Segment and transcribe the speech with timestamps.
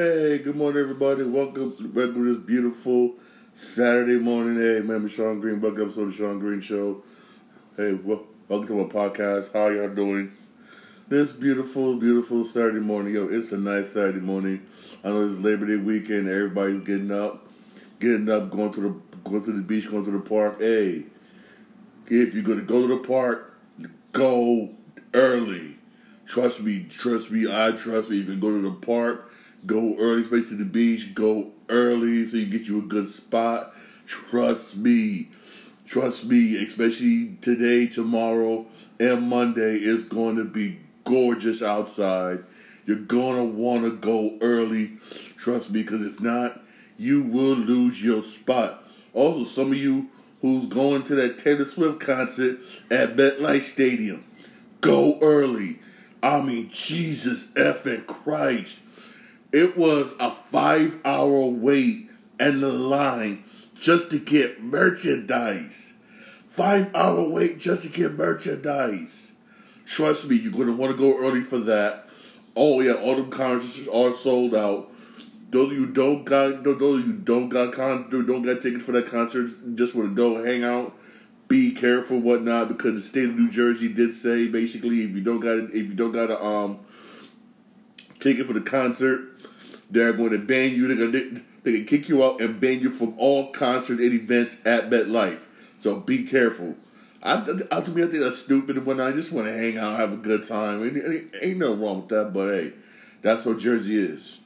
[0.00, 1.24] Hey, good morning, everybody.
[1.24, 3.16] Welcome back to this beautiful
[3.52, 4.54] Saturday morning.
[4.54, 5.60] Hey, man, I'm Shawn Green.
[5.60, 7.02] Welcome to episode of the Shawn Green Show.
[7.76, 9.52] Hey, well, welcome to my podcast.
[9.52, 10.30] How y'all doing?
[11.08, 13.12] This beautiful, beautiful Saturday morning.
[13.12, 14.64] Yo, it's a nice Saturday morning.
[15.02, 16.28] I know it's Labor Day weekend.
[16.28, 17.48] Everybody's getting up,
[17.98, 20.60] getting up, going to the going to the beach, going to the park.
[20.60, 21.06] Hey,
[22.06, 23.58] if you're gonna go to the park,
[24.12, 24.70] go
[25.12, 25.76] early.
[26.24, 28.20] Trust me, trust me, I trust me.
[28.20, 29.28] If you go to the park,
[29.66, 33.72] go early, especially to the beach, go early so you get you a good spot.
[34.06, 35.28] Trust me.
[35.86, 38.66] Trust me, especially today, tomorrow,
[39.00, 42.44] and Monday is going to be gorgeous outside.
[42.84, 44.92] You're gonna want to go early.
[45.36, 46.60] Trust me, because if not,
[46.98, 48.84] you will lose your spot.
[49.14, 50.08] Also, some of you
[50.42, 52.58] who's going to that Taylor Swift concert
[52.90, 54.24] at MetLife Stadium,
[54.80, 55.78] go early.
[56.22, 58.76] I mean, Jesus effing Christ.
[59.52, 63.44] It was a five hour wait and the line
[63.78, 65.94] just to get merchandise.
[66.50, 69.34] Five hour wait just to get merchandise.
[69.86, 72.08] Trust me, you're going to want to go early for that.
[72.54, 74.90] Oh yeah, all the concerts are sold out.
[75.50, 78.92] Those of you don't got those of you don't got con don't got tickets for
[78.92, 80.94] that concert, just want to go hang out.
[81.46, 85.40] Be careful, whatnot, because the state of New Jersey did say basically if you don't
[85.40, 86.80] got if you don't got a um
[88.18, 89.27] ticket for the concert,
[89.90, 90.88] they're going to ban you.
[90.88, 94.12] They're going to they can kick you out and ban you from all concerts and
[94.12, 95.40] events at MetLife.
[95.78, 96.76] So be careful.
[97.22, 98.86] I, I, to me, I think that's stupid.
[98.86, 100.84] When I just want to hang out, have a good time.
[100.84, 102.32] Ain't, ain't, ain't nothing wrong with that.
[102.32, 102.72] But hey,
[103.22, 104.40] that's how Jersey is.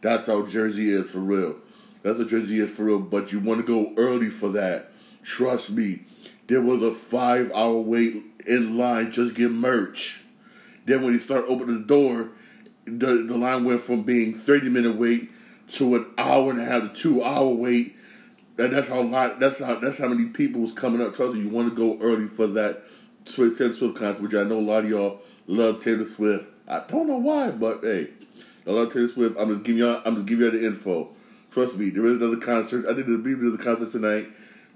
[0.00, 1.56] That's how Jersey is for real.
[2.02, 3.00] That's what Jersey is for real.
[3.00, 4.90] But you want to go early for that.
[5.22, 6.00] Trust me.
[6.46, 10.22] There was a five hour wait in line just get merch.
[10.86, 12.30] Then when you start opening the door,
[12.98, 15.30] the the line went from being thirty minute wait
[15.68, 17.96] to an hour and a half to two hour wait.
[18.58, 19.40] And that's how lot.
[19.40, 21.14] That's how that's how many people was coming up.
[21.14, 22.82] Trust me, you want to go early for that
[23.24, 26.44] Taylor Swift concert, which I know a lot of y'all love Taylor Swift.
[26.68, 28.08] I don't know why, but hey,
[28.66, 29.36] I love Taylor Swift.
[29.38, 30.02] I'm just giving y'all.
[30.04, 31.08] I'm just giving y'all the info.
[31.50, 32.84] Trust me, there is another concert.
[32.86, 34.28] I think there's another concert tonight.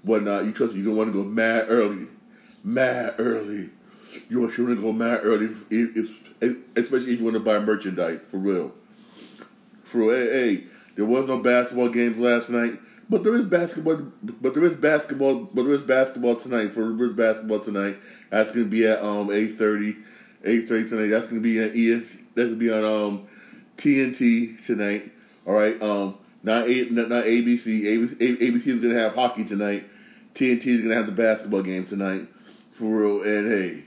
[0.03, 2.07] But uh, you trust me, you're gonna want to go mad early,
[2.63, 3.69] mad early.
[4.29, 8.25] You want to go mad early, if, if, especially if you want to buy merchandise
[8.25, 8.73] for real.
[9.83, 10.63] For real, hey, hey,
[10.95, 12.79] there was no basketball games last night,
[13.09, 13.97] but there is basketball.
[14.23, 15.49] But there is basketball.
[15.53, 16.73] But there is basketball tonight.
[16.73, 17.97] For there is basketball tonight.
[18.29, 19.95] That's gonna be at um eight thirty.
[20.43, 21.07] Eight thirty tonight.
[21.07, 22.17] That's gonna be at ES.
[22.35, 23.27] That's gonna be on um
[23.77, 25.11] TNT tonight.
[25.45, 25.81] All right.
[25.81, 27.83] Um, not a, not, not ABC.
[27.83, 28.17] ABC.
[28.17, 29.85] ABC is gonna have hockey tonight.
[30.33, 32.27] TNT is gonna have the basketball game tonight.
[32.71, 33.23] For real.
[33.23, 33.83] And hey,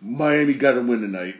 [0.00, 1.36] Miami got to win tonight.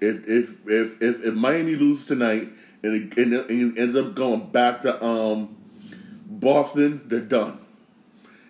[0.00, 2.48] If if if if, if Miami loses tonight
[2.82, 5.56] and it, and it ends up going back to um
[6.26, 7.58] Boston, they're done.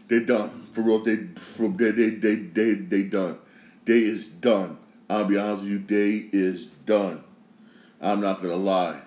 [0.09, 1.03] They're done for real.
[1.03, 3.39] They from they they they they they done.
[3.85, 4.79] Day is done.
[5.09, 5.79] I'll be honest with you.
[5.79, 7.25] Day is done.
[8.01, 9.01] I'm not gonna lie.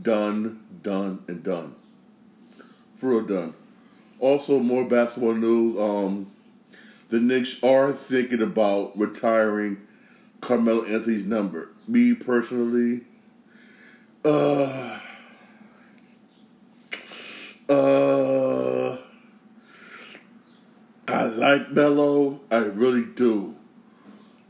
[0.00, 1.76] Done, done, and done.
[2.94, 3.54] For real, done.
[4.18, 5.78] Also, more basketball news.
[5.78, 6.31] Um,
[7.12, 9.76] the Knicks are thinking about retiring
[10.40, 11.68] Carmelo Anthony's number.
[11.86, 13.02] Me personally,
[14.24, 14.98] uh,
[17.68, 18.96] uh,
[21.06, 23.56] I like Melo, I really do.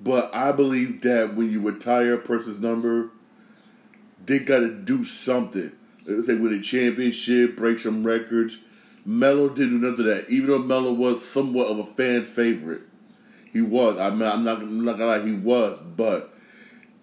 [0.00, 3.10] But I believe that when you retire a person's number,
[4.24, 5.72] they got to do something.
[6.06, 8.58] Let's say win a championship, break some records.
[9.04, 10.26] Melo didn't do none of that.
[10.28, 12.82] Even though Melo was somewhat of a fan favorite,
[13.52, 13.98] he was.
[13.98, 15.78] I'm not, I'm not, I'm not gonna lie, he was.
[15.78, 16.32] But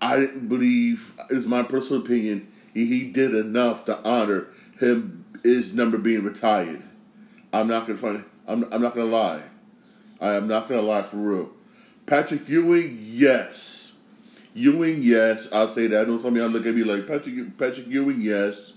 [0.01, 1.13] I didn't believe.
[1.29, 2.47] It's my personal opinion.
[2.73, 4.47] He, he did enough to honor
[4.79, 6.83] him his number being retired.
[7.51, 8.25] I'm not gonna find.
[8.47, 9.41] I'm, I'm not gonna lie.
[10.21, 11.51] I am not gonna lie for real.
[12.05, 13.93] Patrick Ewing, yes.
[14.53, 15.51] Ewing, yes.
[15.51, 16.05] I'll say that.
[16.05, 18.73] I know some of y'all look at me like Patrick Patrick Ewing, yes.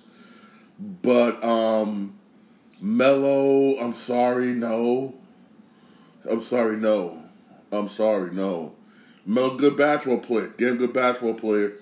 [0.79, 2.19] But um
[2.85, 5.15] Melo, I'm sorry, no.
[6.29, 7.23] I'm sorry, no.
[7.71, 8.75] I'm sorry, no.
[9.25, 11.75] Melo, good basketball player, damn good basketball player,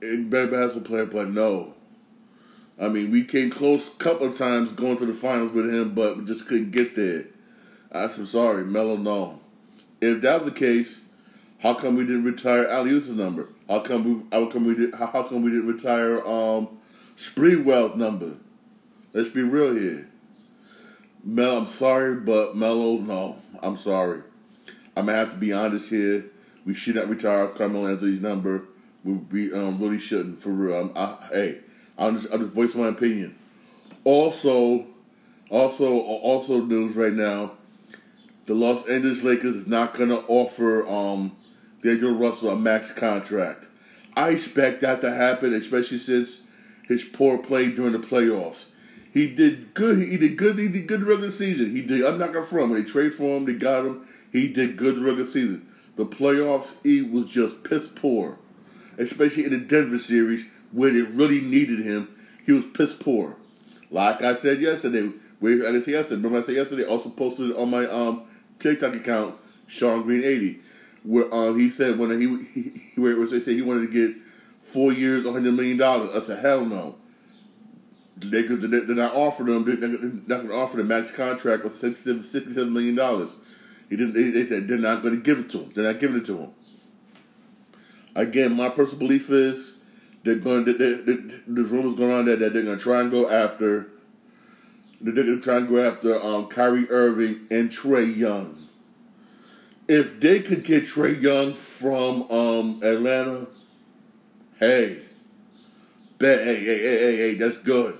[0.00, 1.74] and bad basketball player, but no.
[2.78, 5.96] I mean, we came close a couple of times going to the finals with him,
[5.96, 7.24] but we just couldn't get there.
[7.90, 9.40] I'm sorry, Melo, no.
[10.00, 11.00] If that was the case,
[11.58, 13.48] how come we didn't retire Allan Houston's number?
[13.68, 14.22] How come we?
[14.30, 14.94] How come we did?
[14.94, 16.68] How, come we didn't retire um,
[17.16, 18.34] Sprewell's number?
[19.14, 20.08] Let's be real here.
[21.22, 24.22] Mel, I'm sorry, but Melo, no, I'm sorry.
[24.96, 26.26] I'm gonna have to be honest here.
[26.66, 28.62] We should not retire Carmelo Anthony's number.
[29.04, 30.74] We, we um, really shouldn't for real.
[30.74, 31.58] I'm, I, hey,
[31.96, 33.38] I'm just I'm just voicing my opinion.
[34.02, 34.84] Also,
[35.48, 37.52] also, also news right now.
[38.46, 41.36] The Los Angeles Lakers is not to offer um,
[41.82, 43.68] D'Angelo Russell a max contract.
[44.16, 46.42] I expect that to happen, especially since
[46.88, 48.66] his poor play during the playoffs.
[49.14, 49.98] He did good.
[49.98, 50.58] He did good.
[50.58, 51.74] He did good regular season.
[51.74, 52.04] He did.
[52.04, 52.74] I'm not gonna front.
[52.74, 54.04] They trade for him, they got him.
[54.32, 55.68] He did good regular season.
[55.94, 58.38] The playoffs, he was just piss poor,
[58.98, 62.08] especially in the Denver series where they really needed him.
[62.44, 63.36] He was piss poor.
[63.88, 66.16] Like I said yesterday, wait, I said yesterday.
[66.16, 66.84] Remember I said yesterday.
[66.84, 68.24] Also posted on my um
[68.58, 69.36] TikTok account,
[69.68, 70.58] Shawn Green eighty,
[71.04, 74.08] where um he said when he, he where it was they said he wanted to
[74.08, 74.20] get
[74.64, 76.10] four years, hundred million dollars.
[76.16, 76.96] I said hell no.
[78.16, 79.80] They could they're not offering them.
[79.80, 83.28] They're not going to offer the max contract of $67 million.
[83.88, 84.14] He didn't.
[84.14, 85.72] They, they said they're not going to give it to him.
[85.74, 86.50] They're not giving it to him.
[88.14, 89.76] Again, my personal belief is
[90.22, 90.64] they're going.
[90.64, 93.88] There's rumors going on that, that they're going to try and go after.
[95.00, 98.68] They're going to try and go after um, Kyrie Irving and Trey Young.
[99.86, 103.48] If they could get Trey Young from um, Atlanta,
[104.58, 105.02] hey,
[106.20, 107.98] hey, hey, hey, hey, hey, that's good.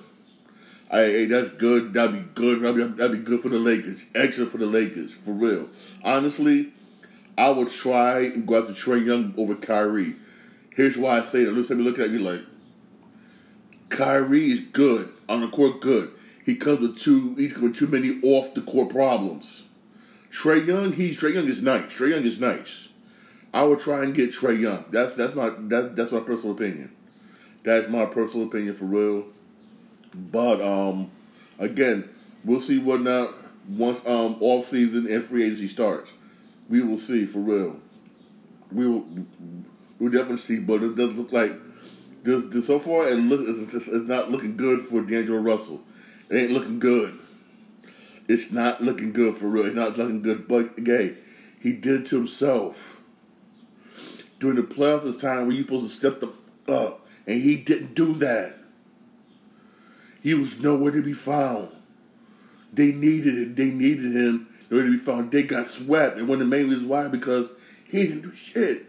[0.95, 1.93] Hey, that's good.
[1.93, 2.61] That'd be good.
[2.61, 4.05] That'd be, that'd be good for the Lakers.
[4.15, 5.69] Excellent for the Lakers, for real.
[6.05, 6.69] Honestly,
[7.37, 10.15] I would try and go after Trae Young over Kyrie.
[10.71, 11.51] Here's why I say that.
[11.51, 12.43] Look at me looking at me like
[13.89, 15.81] Kyrie is good on the court.
[15.81, 16.13] Good.
[16.47, 17.35] He comes with too.
[17.35, 19.65] He comes with too many off the court problems.
[20.31, 21.93] Trae Young, he's Trae Young is nice.
[21.93, 22.89] Trae Young is nice.
[23.53, 24.85] I would try and get Trae Young.
[24.91, 26.95] That's that's my that, that's my personal opinion.
[27.65, 29.34] That's my personal opinion for real.
[30.15, 31.11] But um,
[31.59, 32.09] again,
[32.45, 33.31] we'll see what now
[33.69, 36.13] once um off season and free agency starts.
[36.69, 37.81] We will see for real.
[38.73, 39.07] We will
[39.99, 41.53] we'll definitely see, but it does look like
[42.23, 45.83] this, this so far it look it's, just, it's not looking good for D'Angelo Russell.
[46.31, 47.19] It ain't looking good.
[48.27, 49.67] It's not looking good for real.
[49.67, 50.49] It's not looking good.
[50.49, 51.19] But again,
[51.61, 52.99] he did it to himself.
[54.41, 56.33] During the playoffs, this time when you supposed to step the
[56.73, 58.57] up, and he didn't do that.
[60.25, 61.69] He was nowhere to be found.
[62.73, 63.57] They needed it.
[63.57, 65.31] They needed him nowhere to be found.
[65.31, 67.51] They got swept, and one of the main reasons why because
[67.87, 68.87] he didn't do shit.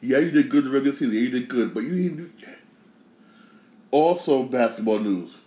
[0.00, 1.14] Yeah, you did good the regular season.
[1.14, 2.58] Yeah, you did good, but you didn't do shit.
[3.92, 5.38] Also, basketball news.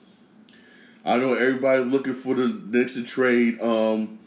[1.04, 4.18] I know everybody's looking for the Knicks to trade um,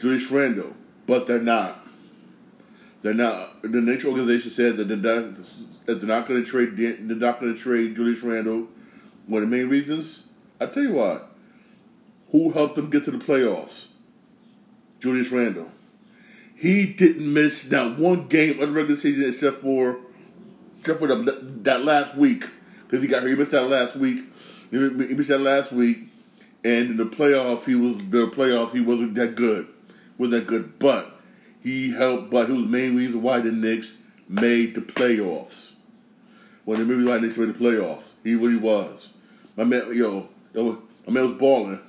[0.00, 0.74] Julius Randle,
[1.06, 1.86] but they're not.
[3.02, 3.62] They're not.
[3.62, 5.36] The Knicks organization said that they're not,
[5.86, 6.76] that they're not going to trade.
[6.76, 8.66] They're not going to trade Julius Randle.
[9.28, 10.21] One of the main reasons
[10.62, 11.30] I tell you what,
[12.30, 13.88] who helped them get to the playoffs?
[15.00, 15.70] Julius Randle.
[16.54, 19.98] He didn't miss that one game of the regular season except for
[20.78, 22.44] except for the, that last week
[22.92, 24.20] because he got he missed that last week.
[24.70, 25.98] He missed that last week,
[26.62, 29.66] and in the playoffs he was the playoffs he wasn't that good,
[30.18, 30.78] wasn't that good.
[30.78, 31.10] But
[31.62, 32.30] he helped.
[32.30, 33.94] But he was the main reason why the Knicks
[34.28, 35.72] made the playoffs.
[36.64, 39.08] When the movie why the Knicks made the playoffs, he really was.
[39.56, 41.80] My man, yo, I mean, it was balling.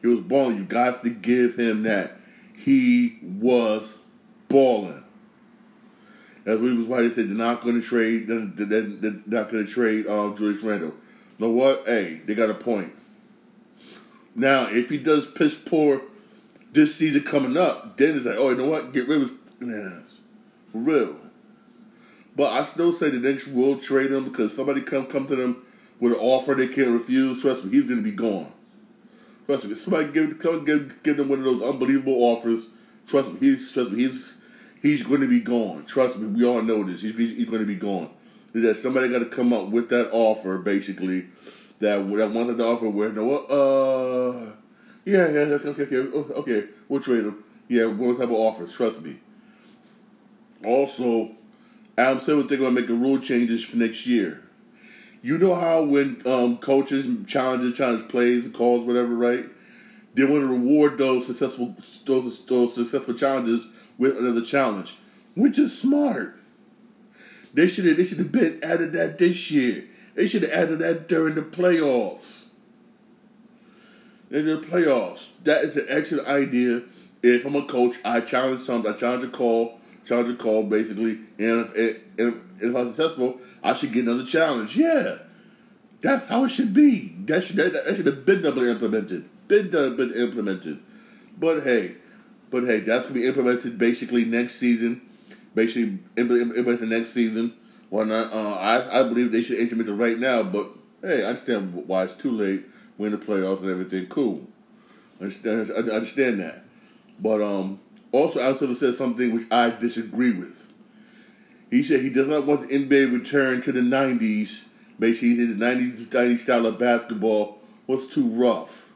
[0.00, 0.56] He was balling.
[0.56, 2.16] You got to give him that.
[2.56, 3.96] He was
[4.48, 5.04] balling.
[6.44, 8.26] That's the reason why they said they're not going to trade.
[8.26, 10.94] They're, they're, not going to trade um, Julius Randle.
[11.38, 11.84] You know what?
[11.86, 12.92] Hey, they got a point.
[14.34, 16.02] Now, if he does piss poor
[16.72, 18.92] this season coming up, then it's like, oh, you know what?
[18.92, 20.18] Get rid of his ass.
[20.72, 21.16] For real.
[22.36, 25.64] But I still say the Knicks will trade him because somebody come come to them
[26.00, 28.52] with an offer they can't refuse, trust me, he's going to be gone.
[29.46, 32.66] Trust me, somebody give, come give, give them one of those unbelievable offers,
[33.06, 34.38] trust me, he's trust me, he's
[34.84, 35.84] he's going to be gone.
[35.86, 37.02] Trust me, we all know this.
[37.02, 38.10] He's, he's going to be gone.
[38.52, 41.26] Is that somebody got to come up with that offer, basically,
[41.80, 44.52] that that wanted the offer where, no, uh,
[45.04, 47.42] yeah, yeah, okay, okay, okay, okay, we'll trade him.
[47.66, 48.72] Yeah, what type of offers?
[48.72, 49.18] Trust me.
[50.64, 51.32] Also,
[51.98, 54.43] Adam Silver thinking about making rule changes for next year.
[55.24, 59.46] You know how when um, coaches challenges, challenge plays, and calls, whatever, right?
[60.12, 63.66] They want to reward those successful those, those successful challenges
[63.96, 64.98] with another challenge,
[65.34, 66.36] which is smart.
[67.54, 69.86] They should have they should have been added that this year.
[70.14, 72.44] They should have added that during the playoffs.
[74.30, 76.82] In the playoffs, that is an excellent idea.
[77.22, 78.92] If I'm a coach, I challenge something.
[78.92, 83.74] I challenge a call, challenge a call, basically, and if, if, if I'm successful, I
[83.74, 84.76] should get another challenge.
[84.76, 85.18] Yeah,
[86.00, 87.14] that's how it should be.
[87.26, 89.24] That should that, that should have been done, implemented.
[89.48, 90.78] Been done, been implemented.
[91.38, 91.96] But hey,
[92.50, 95.02] but hey, that's gonna be implemented basically next season.
[95.54, 97.54] Basically implemented next season
[97.90, 100.42] Well, not, uh, I I believe they should implement it right now.
[100.42, 100.68] But
[101.02, 102.64] hey, I understand why it's too late.
[102.98, 104.06] Win the playoffs and everything.
[104.06, 104.46] Cool.
[105.20, 106.64] I understand, I understand that.
[107.20, 107.80] But um,
[108.14, 110.68] also, Al said something which I disagree with.
[111.70, 114.64] He said he does not want the NBA return to the '90s.
[115.00, 118.88] Basically, the '90s, '90s style of basketball was too rough.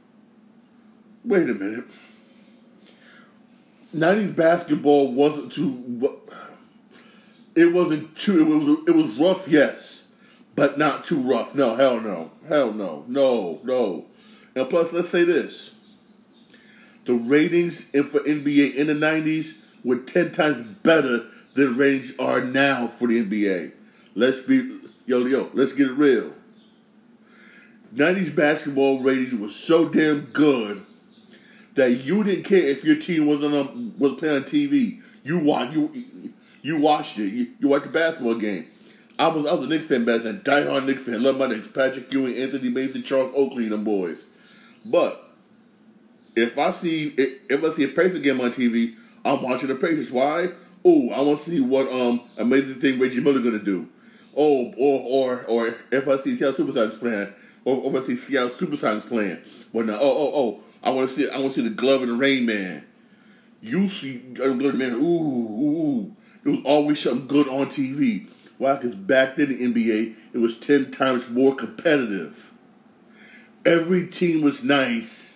[1.25, 1.85] Wait a minute.
[3.93, 6.17] '90s basketball wasn't too.
[7.57, 8.41] It wasn't too.
[8.41, 8.79] It was.
[8.87, 10.07] It was rough, yes,
[10.55, 11.57] but not too rough.
[11.57, 14.07] No, hell no, hell no, no, no.
[14.55, 15.75] And plus, let's say this:
[17.09, 21.25] the ratings for NBA in the '90s were ten times better
[21.55, 23.73] than ratings are now for the NBA.
[24.15, 25.51] Let's be yo yo.
[25.55, 26.35] Let's get it real.
[27.95, 30.85] '90s basketball ratings were so damn good
[31.77, 35.01] that you didn't care if your team wasn't on, was playing on TV.
[35.25, 37.33] You watch you you watched it.
[37.33, 38.67] You, you watched the basketball game.
[39.19, 41.23] I was I was a Knicks fan back then, diehard Knicks fan.
[41.23, 41.69] Love my Knicks.
[41.69, 44.27] Patrick Ewing, Anthony Mason, Charles Oakley, and them boys.
[44.85, 45.28] But
[46.39, 50.11] if I see if I see a Pacers game on TV, I'm watching the Pacers.
[50.11, 50.49] Why?
[50.85, 53.89] Oh, I want to see what um amazing thing Reggie Miller gonna do.
[54.37, 57.33] Oh, or or or if I see Seattle Supersonics playing,
[57.65, 59.39] or, or if I see Seattle Supersonics playing.
[59.73, 62.03] what now, oh oh oh, I want to see I want to see the Glove
[62.03, 62.87] and the Reign Man.
[63.61, 64.93] You see, Glove and Man.
[64.95, 66.17] Ooh ooh.
[66.45, 68.29] It was always something good on TV.
[68.59, 68.75] Why?
[68.77, 72.53] Because back then the NBA, it was ten times more competitive.
[73.65, 75.28] Every team was nice,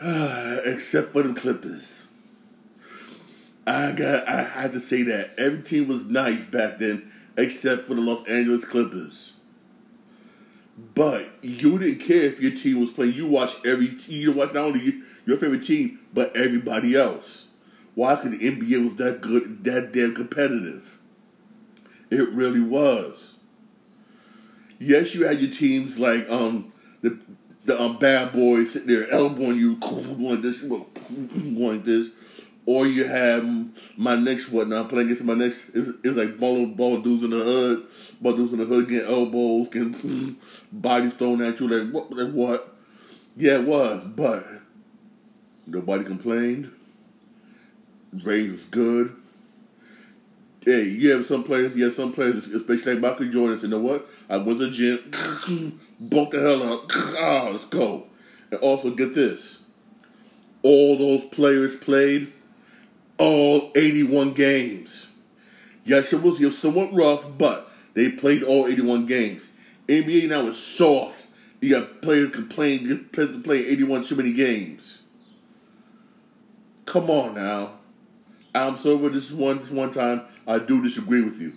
[0.64, 2.08] except for the Clippers.
[3.66, 4.28] I got.
[4.28, 8.26] I had to say that every team was nice back then, except for the Los
[8.26, 9.34] Angeles Clippers.
[10.94, 13.14] But you didn't care if your team was playing.
[13.14, 13.86] You watched every.
[14.06, 17.46] You watched not only your favorite team, but everybody else.
[17.94, 18.16] Why?
[18.16, 20.98] Because the NBA was that good, that damn competitive.
[22.10, 23.36] It really was.
[24.78, 27.18] Yes, you had your teams like um the
[27.64, 32.10] the um, bad boys sitting there elbowing you, going this, going this,
[32.66, 33.44] or you have
[33.96, 37.42] my Knicks whatnot playing against my Knicks is is like ball ball dudes in the
[37.42, 37.84] hood,
[38.20, 40.36] ball dudes in the hood getting elbows, getting
[40.72, 42.74] bodies thrown at you like what like what?
[43.36, 44.44] Yeah, it was, but
[45.66, 46.70] nobody complained.
[48.22, 49.14] Ray was good.
[50.64, 53.70] Hey, you have some players, you have some players, especially like Michael Jordan, say, you
[53.70, 54.08] know what?
[54.30, 58.06] I went to the gym, bulk the hell up, ah, let's go.
[58.50, 59.60] And also, get this.
[60.62, 62.32] All those players played
[63.18, 65.08] all 81 games.
[65.84, 69.48] Yes, it was, it was somewhat rough, but they played all 81 games.
[69.86, 71.26] NBA now is soft.
[71.60, 75.02] You got players complaining, players playing 81 too many games.
[76.86, 77.72] Come on now.
[78.54, 80.22] I'm sober this one this one time.
[80.46, 81.54] I do disagree with you.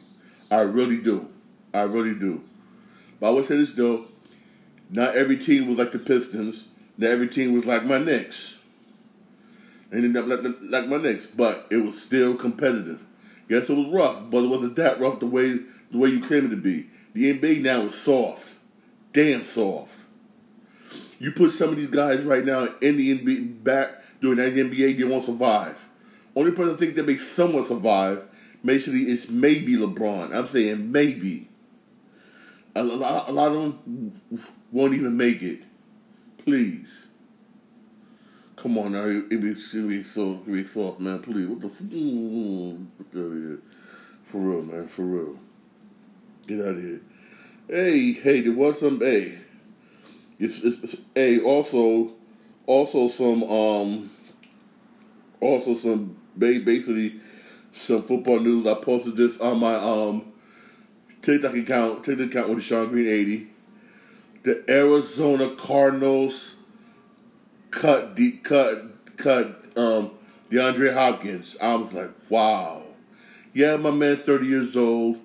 [0.50, 1.27] I really do.
[1.74, 2.44] I really do.
[3.20, 4.06] But I would say this though.
[4.89, 6.68] Not every team was like the Pistons.
[6.98, 8.58] Not every team was like my Knicks.
[9.92, 13.00] And not like, like my Knicks, but it was still competitive.
[13.50, 15.60] Yes, it was rough, but it wasn't that rough the way
[15.92, 16.88] the way you claim it to be.
[17.13, 18.56] The NBA now is soft,
[19.13, 20.00] damn soft.
[21.20, 23.89] You put some of these guys right now in the NBA back
[24.22, 25.84] during that NBA, they won't survive.
[26.38, 28.22] Only person I think that may somewhat survive,
[28.63, 30.36] basically, is maybe LeBron.
[30.36, 31.50] I'm saying maybe.
[32.75, 34.22] A, lot, a lot of them
[34.72, 35.63] won't even make it.
[36.46, 37.08] Please.
[38.56, 41.24] Come on now, it be, it be so it be soft, man.
[41.24, 43.60] Please, what the f- mm.
[44.25, 45.39] For real, man, for real.
[46.46, 47.01] Get out of here.
[47.67, 49.00] Hey, hey, there was some.
[49.00, 49.39] Hey,
[50.38, 51.39] it's, it's, it's hey.
[51.39, 52.12] Also,
[52.67, 54.12] also some um,
[55.41, 57.20] also some basically
[57.72, 58.65] some football news.
[58.67, 60.32] I posted this on my um
[61.22, 63.48] TikTok account, TikTok account with Shawn Green eighty.
[64.44, 66.56] The Arizona Cardinals
[67.72, 70.12] cut the cut cut um
[70.50, 71.58] DeAndre Hopkins.
[71.62, 72.84] I was like, wow.
[73.53, 75.20] Yeah, my man's thirty years old.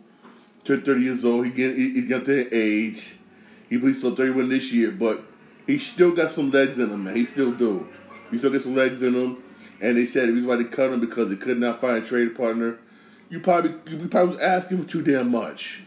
[0.64, 1.45] Turned thirty years old.
[1.45, 3.16] He get he's got the age.
[3.69, 5.23] He for thirty one this year, but
[5.66, 7.16] he still got some legs in him, man.
[7.16, 7.88] He still do.
[8.31, 9.42] He still got some legs in him.
[9.83, 12.07] And they said the reason why they cut him because they could not find a
[12.07, 12.79] trade partner.
[13.29, 15.83] You probably you probably was asking for too damn much.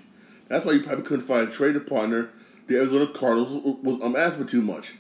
[0.49, 2.29] That's why you probably couldn't find a trade partner.
[2.67, 4.95] The Arizona Cardinals was um, asking for too much.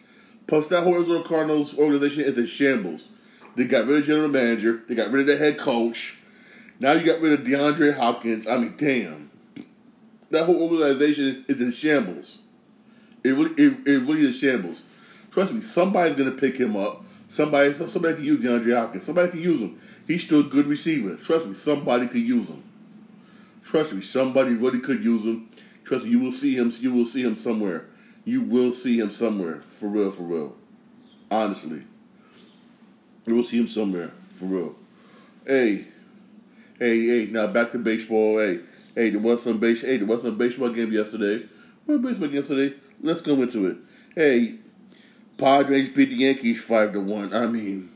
[0.47, 3.09] Plus, that whole Arizona Cardinals organization is in shambles.
[3.55, 4.83] They got rid of general manager.
[4.87, 6.17] They got rid of the head coach.
[6.79, 8.47] Now you got rid of DeAndre Hopkins.
[8.47, 9.31] I mean, damn.
[10.29, 12.39] That whole organization is in shambles.
[13.23, 14.83] It really, it, it really is shambles.
[15.31, 17.03] Trust me, somebody's gonna pick him up.
[17.35, 19.03] Somebody, somebody can use DeAndre Hopkins.
[19.03, 19.77] Somebody can use him.
[20.07, 21.17] He's still a good receiver.
[21.17, 22.63] Trust me, somebody can use him.
[23.61, 25.49] Trust me, somebody really could use him.
[25.83, 26.71] Trust me, you will see him.
[26.79, 27.87] You will see him somewhere.
[28.23, 29.59] You will see him somewhere.
[29.71, 30.55] For real, for real.
[31.29, 31.83] Honestly,
[33.25, 34.13] you will see him somewhere.
[34.31, 34.75] For real.
[35.45, 35.87] Hey,
[36.79, 37.27] hey, hey.
[37.29, 38.39] Now back to baseball.
[38.39, 38.61] Hey,
[38.95, 39.09] hey.
[39.09, 39.81] There was some base.
[39.81, 41.45] Hey, there was some baseball game yesterday.
[41.85, 42.77] What baseball game yesterday?
[43.01, 43.77] Let's go into it.
[44.15, 44.59] Hey,
[45.37, 47.33] Padres beat the Yankees five to one.
[47.33, 47.91] I mean,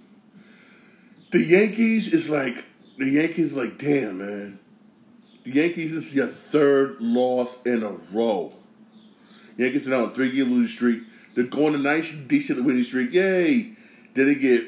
[1.32, 2.66] the Yankees is like
[2.98, 3.56] the Yankees.
[3.56, 4.60] Like, damn, man.
[5.44, 8.54] The Yankees is your third loss in a row.
[9.58, 11.04] Yankees are now on three game losing streak.
[11.36, 13.14] They're going a nice, decent winning streak.
[13.14, 13.74] Yay!
[14.14, 14.66] Then they get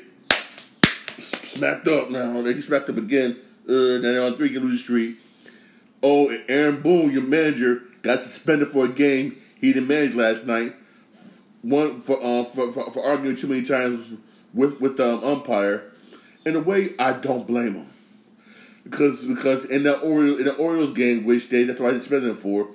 [1.08, 2.42] smacked up now.
[2.42, 3.38] They get smacked up again.
[3.68, 5.18] Uh, they're on three game losing streak.
[6.04, 10.74] Oh, Aaron Boone, your manager, got suspended for a game he didn't manage last night.
[11.62, 14.20] One for uh, for, for, for arguing too many times
[14.54, 15.92] with with the um, umpire.
[16.46, 17.90] In a way, I don't blame him
[18.84, 22.32] because because in the Orioles in the Orioles game, which they that's why I suspended
[22.32, 22.68] him for,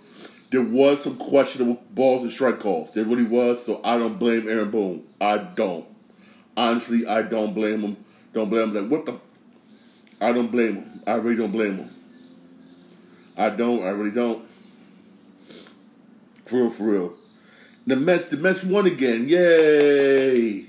[0.51, 2.93] there was some questionable balls and strike calls.
[2.93, 3.65] There really was.
[3.65, 5.05] So I don't blame Aaron Boone.
[5.21, 5.87] I don't.
[6.57, 7.97] Honestly, I don't blame him.
[8.33, 8.83] Don't blame him.
[8.83, 9.21] Like what the?
[10.21, 11.03] I don't blame him.
[11.07, 11.91] I really don't blame him.
[13.37, 13.83] I don't.
[13.83, 14.47] I really don't.
[16.47, 17.15] For real, for real.
[17.87, 19.29] The Mets, the Mets won again.
[19.29, 20.67] Yay!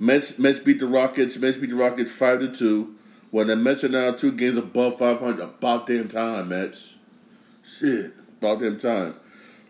[0.00, 1.38] Mets, Mets beat the Rockies.
[1.38, 2.96] Mets beat the Rockies five to two.
[3.30, 5.40] Well, the Mets are now two games above 500.
[5.40, 6.96] About damn time, Mets.
[7.62, 9.14] Shit, about damn time.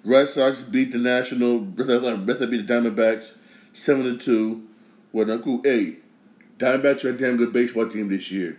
[0.05, 1.67] Red Sox beat the National.
[1.77, 3.33] Sox beat the Diamondbacks
[3.75, 4.67] seven to two.
[5.13, 5.61] Well, cool.
[5.65, 5.97] Hey,
[6.57, 8.59] Diamondbacks are a damn good baseball team this year.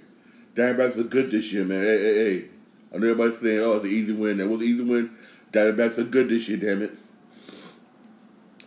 [0.56, 1.84] Diamondbacks are good this year, man.
[1.84, 2.46] Hey, hey, hey.
[2.94, 5.12] I know everybody's saying, "Oh, it's an easy win." That was an easy win.
[5.52, 6.58] Diamondbacks are good this year.
[6.58, 6.92] Damn it.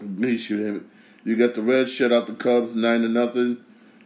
[0.02, 0.82] Damn it.
[1.24, 3.58] You got the Reds shut out the Cubs nine to nothing.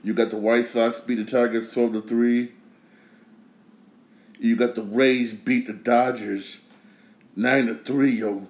[0.05, 2.53] You got the White Sox beat the Tigers twelve to three.
[4.39, 6.61] You got the Rays beat the Dodgers
[7.35, 8.17] nine to three.
[8.17, 8.49] Yo,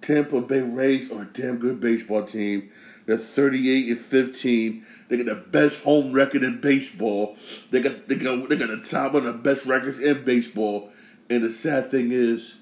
[0.00, 2.70] Tampa Bay Rays are a damn good baseball team.
[3.06, 4.86] They're thirty eight and fifteen.
[5.08, 7.36] They got the best home record in baseball.
[7.70, 10.90] They got they got they got the top of the best records in baseball.
[11.28, 12.56] And the sad thing is,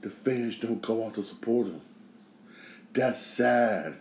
[0.00, 1.80] the fans don't go out to support them.
[2.92, 3.96] That's sad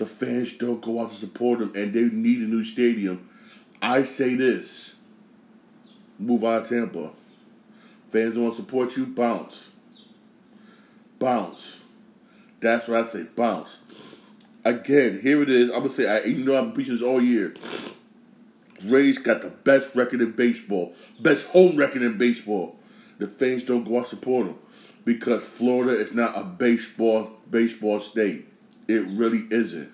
[0.00, 3.28] the fans don't go out to support them and they need a new stadium.
[3.82, 4.94] I say this
[6.18, 7.10] move out of Tampa.
[8.08, 9.68] Fans don't support you, bounce.
[11.18, 11.80] Bounce.
[12.60, 13.78] That's what I say, bounce.
[14.64, 15.68] Again, here it is.
[15.68, 17.54] I'm gonna say, I, even though I've been preaching this all year,
[18.82, 22.76] Rays got the best record in baseball, best home record in baseball.
[23.18, 24.58] The fans don't go out to support them
[25.04, 28.46] because Florida is not a baseball baseball state.
[28.88, 29.92] It really isn't.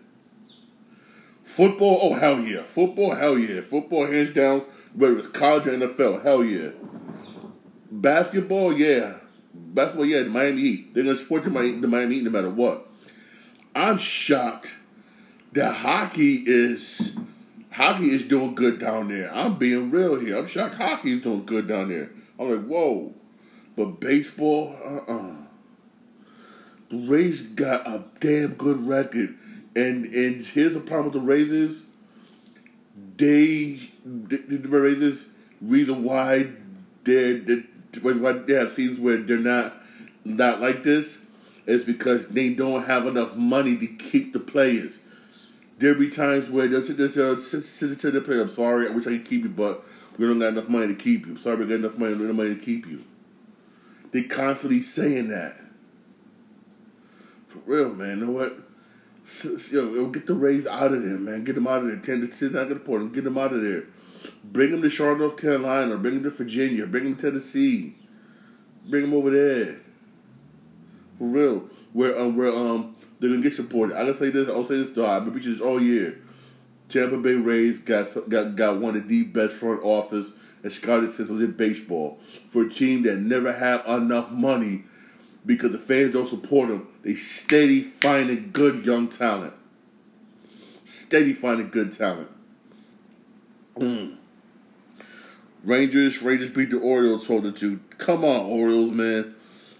[1.44, 2.62] Football, oh hell yeah.
[2.62, 3.60] Football, hell yeah.
[3.60, 4.64] Football hands down,
[4.94, 6.70] whether it's college or NFL, hell yeah.
[7.90, 9.18] Basketball, yeah.
[9.54, 10.94] Basketball, yeah, the Miami Heat.
[10.94, 12.88] They're gonna support the Miami, the Miami Heat no matter what.
[13.74, 14.74] I'm shocked
[15.52, 17.16] that hockey is
[17.70, 19.32] hockey is doing good down there.
[19.32, 20.38] I'm being real here.
[20.38, 22.10] I'm shocked hockey is doing good down there.
[22.38, 23.14] I'm like, whoa.
[23.76, 25.16] But baseball, uh uh-uh.
[25.16, 25.34] uh
[26.88, 29.36] the Rays got a damn good record,
[29.74, 31.86] and and here's the problem with the Rays is
[33.16, 35.28] they the, the Rays
[35.60, 36.50] reason why
[37.04, 37.62] they're, they
[38.02, 39.74] why they have seasons where they're not
[40.24, 41.18] not like this
[41.66, 45.00] is because they don't have enough money to keep the players.
[45.78, 49.26] There'll be times where they'll sit to the player, I'm sorry, I wish I could
[49.26, 49.84] keep you, but
[50.16, 51.32] we don't got enough money to keep you.
[51.32, 53.02] I'm Sorry, we got enough money, enough money to keep you.
[54.16, 55.58] They constantly saying that.
[57.48, 58.20] For real, man.
[58.20, 58.50] You know what?
[59.70, 61.44] Yo, get the Rays out of there, man.
[61.44, 61.98] Get them out of there.
[61.98, 63.12] Tend to sit down at the port.
[63.12, 63.84] Get them out of there.
[64.42, 65.98] Bring them to Charlotte, North Carolina.
[65.98, 66.86] Bring them to Virginia.
[66.86, 67.94] Bring them to Tennessee.
[68.88, 69.80] Bring them over there.
[71.18, 71.68] For real.
[71.92, 73.96] Where um where um they're gonna get supported.
[73.96, 74.48] I gotta say this.
[74.48, 75.04] I'll say this though.
[75.04, 76.22] I've been preaching this all year.
[76.88, 81.40] Tampa Bay Rays got got got one of the best front office and scouting systems
[81.40, 84.84] in baseball for a team that never had enough money
[85.44, 86.88] because the fans don't support them.
[87.02, 89.54] They steady finding good young talent.
[90.84, 92.30] Steady finding good talent.
[93.76, 94.16] Mm.
[95.64, 97.80] Rangers, Rangers beat the Orioles 12 to 2.
[97.98, 99.34] Come on, Orioles, man.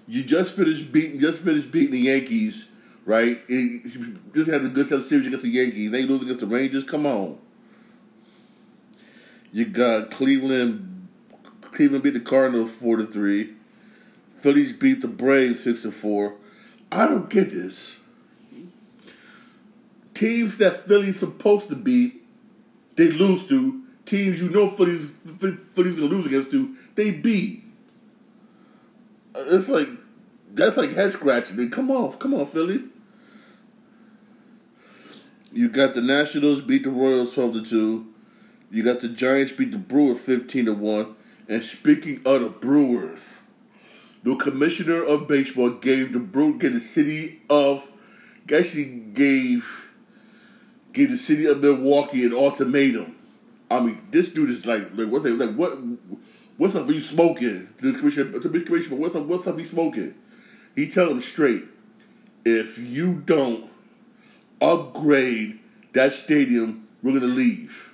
[0.08, 2.68] You just finished beating just finished beating the Yankees,
[3.04, 3.38] right?
[3.48, 5.90] you just had a good set of series against the Yankees.
[5.90, 6.84] They lose against the Rangers.
[6.84, 7.38] Come on.
[9.52, 11.08] You got Cleveland
[11.60, 13.54] Cleveland beat the Cardinals four to three.
[14.38, 16.36] Phillies beat the Braves six to four.
[16.90, 18.02] I don't get this.
[20.14, 22.22] Teams that Philly's supposed to beat,
[22.96, 23.82] they lose to.
[24.06, 25.08] Teams you know Philly's
[25.74, 27.64] Philly's gonna lose against to, they beat.
[29.34, 29.88] it's like
[30.54, 31.70] that's like head scratching.
[31.70, 32.84] Come on, come on, Philly.
[35.52, 38.06] You got the Nationals beat the Royals twelve to two.
[38.70, 41.14] You got the Giants beat the Brewers fifteen to one.
[41.48, 43.20] And speaking of the Brewers,
[44.24, 47.90] the commissioner of baseball gave the Brew gave the city of
[48.52, 49.88] actually gave
[50.92, 53.14] gave the city of Milwaukee an ultimatum.
[53.70, 55.78] I mean, this dude is like like what like what
[56.56, 57.68] what's up Are you smoking?
[57.78, 60.14] The commissioner the commissioner what's up what's up he smoking?
[60.74, 61.64] He tell him straight,
[62.44, 63.70] if you don't
[64.60, 65.60] upgrade
[65.92, 67.85] that stadium, we're gonna leave.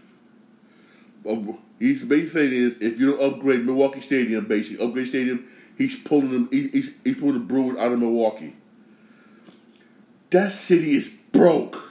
[1.25, 6.31] He's basically saying is if you don't upgrade Milwaukee Stadium, basically upgrade stadium, he's pulling
[6.31, 6.49] them.
[6.51, 8.55] He's, he's pulling the Brewers out of Milwaukee.
[10.31, 11.91] That city is broke.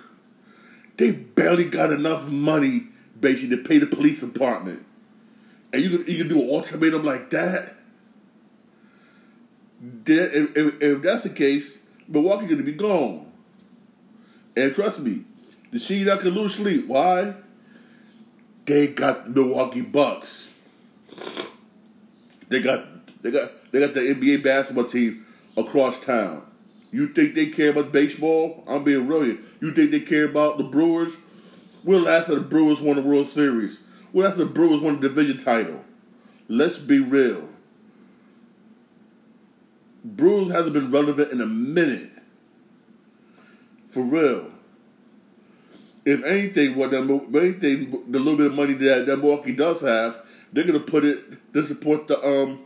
[0.98, 2.88] They barely got enough money,
[3.20, 4.86] basically, to pay the police department,
[5.74, 7.76] and you can you can do an ultimatum like that.
[10.06, 13.32] If, if, if that's the case, Milwaukee's gonna be gone.
[14.56, 15.24] And trust me,
[15.72, 16.88] the city not gonna lose sleep.
[16.88, 17.36] Why?
[18.66, 20.50] They got the Milwaukee Bucks.
[22.50, 22.86] They got
[23.22, 25.26] they got they got the NBA basketball team
[25.58, 26.44] across town.
[26.92, 28.64] You think they care about baseball?
[28.68, 29.38] I'm being real.
[29.62, 31.16] You think they care about the Brewers?
[31.84, 33.80] Well, last the Brewers won the World Series.
[34.12, 35.84] Well, last the Brewers won the division title.
[36.48, 37.48] Let's be real.
[40.04, 42.10] Brewers hasn't been relevant in a minute.
[43.90, 44.51] For real.
[46.04, 47.02] If anything, what that
[47.36, 51.54] anything, the little bit of money that, that Milwaukee does have, they're gonna put it
[51.54, 52.60] to support the um,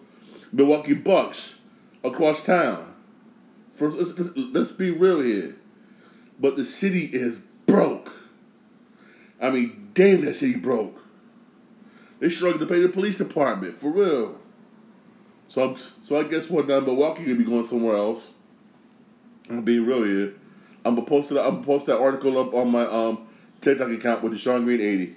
[0.51, 1.55] Milwaukee Bucks
[2.03, 2.93] across town.
[3.73, 5.55] For let's, let's be real here,
[6.39, 8.11] but the city is broke.
[9.41, 11.01] I mean, damn, that city broke.
[12.19, 14.39] They struggling to pay the police department for real.
[15.49, 18.31] So, I'm, so I guess what now Milwaukee gonna be going somewhere else.
[19.49, 20.33] I'm being real here.
[20.85, 21.37] I'm gonna post it.
[21.37, 23.27] I'm gonna post that article up on my um
[23.59, 25.15] TikTok account with the Shawn Green eighty.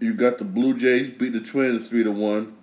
[0.00, 2.56] You got the Blue Jays beat the Twins three to one.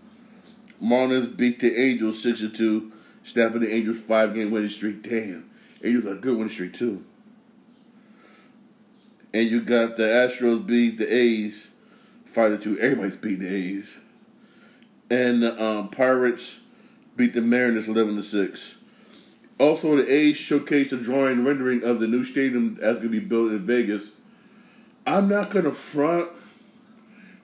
[0.83, 2.91] Marlins beat the Angels six to two,
[3.23, 5.03] snapping the Angels five game winning streak.
[5.03, 5.49] Damn,
[5.83, 7.05] Angels are a good winning streak too.
[9.33, 11.69] And you got the Astros beat the A's
[12.25, 12.77] five to two.
[12.79, 13.99] Everybody's beating the A's.
[15.09, 16.59] And the um, Pirates
[17.15, 18.78] beat the Mariners eleven to six.
[19.59, 23.25] Also, the A's showcased a drawing rendering of the new stadium that's going to be
[23.25, 24.09] built in Vegas.
[25.05, 26.29] I'm not going to front.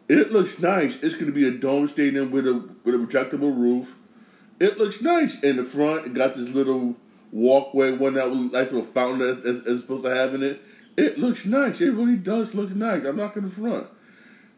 [0.07, 1.01] It looks nice.
[1.03, 3.97] It's going to be a dome stadium with a with a retractable roof.
[4.59, 6.05] It looks nice in the front.
[6.05, 6.95] It got this little
[7.31, 10.61] walkway, one that was nice little fountain that's, that's, supposed to have in it.
[10.95, 11.81] It looks nice.
[11.81, 13.03] It really does look nice.
[13.03, 13.87] I'm not going to front.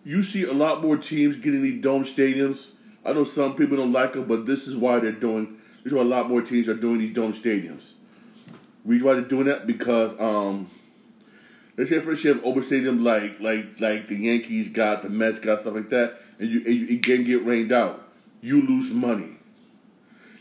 [0.04, 2.68] You see a lot more teams getting these dome stadiums.
[3.04, 6.02] I know some people don't like them, but this is why they're doing is why
[6.02, 7.92] a lot more teams are doing these dome stadiums.
[8.86, 10.70] Reason why they're doing that because um,
[11.78, 15.40] let's say first you have open stadium like like like the Yankees got, the Mets
[15.40, 18.08] got stuff like that, and you and you again get rained out,
[18.42, 19.38] you lose money.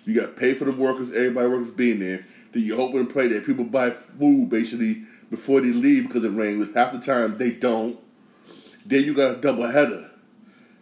[0.05, 2.25] You got to pay for the workers, everybody workers being there.
[2.53, 6.29] Then you hope and pray that people buy food basically before they leave because it
[6.29, 6.73] rains.
[6.77, 7.99] Half the time they don't.
[8.85, 10.09] Then you got a double header,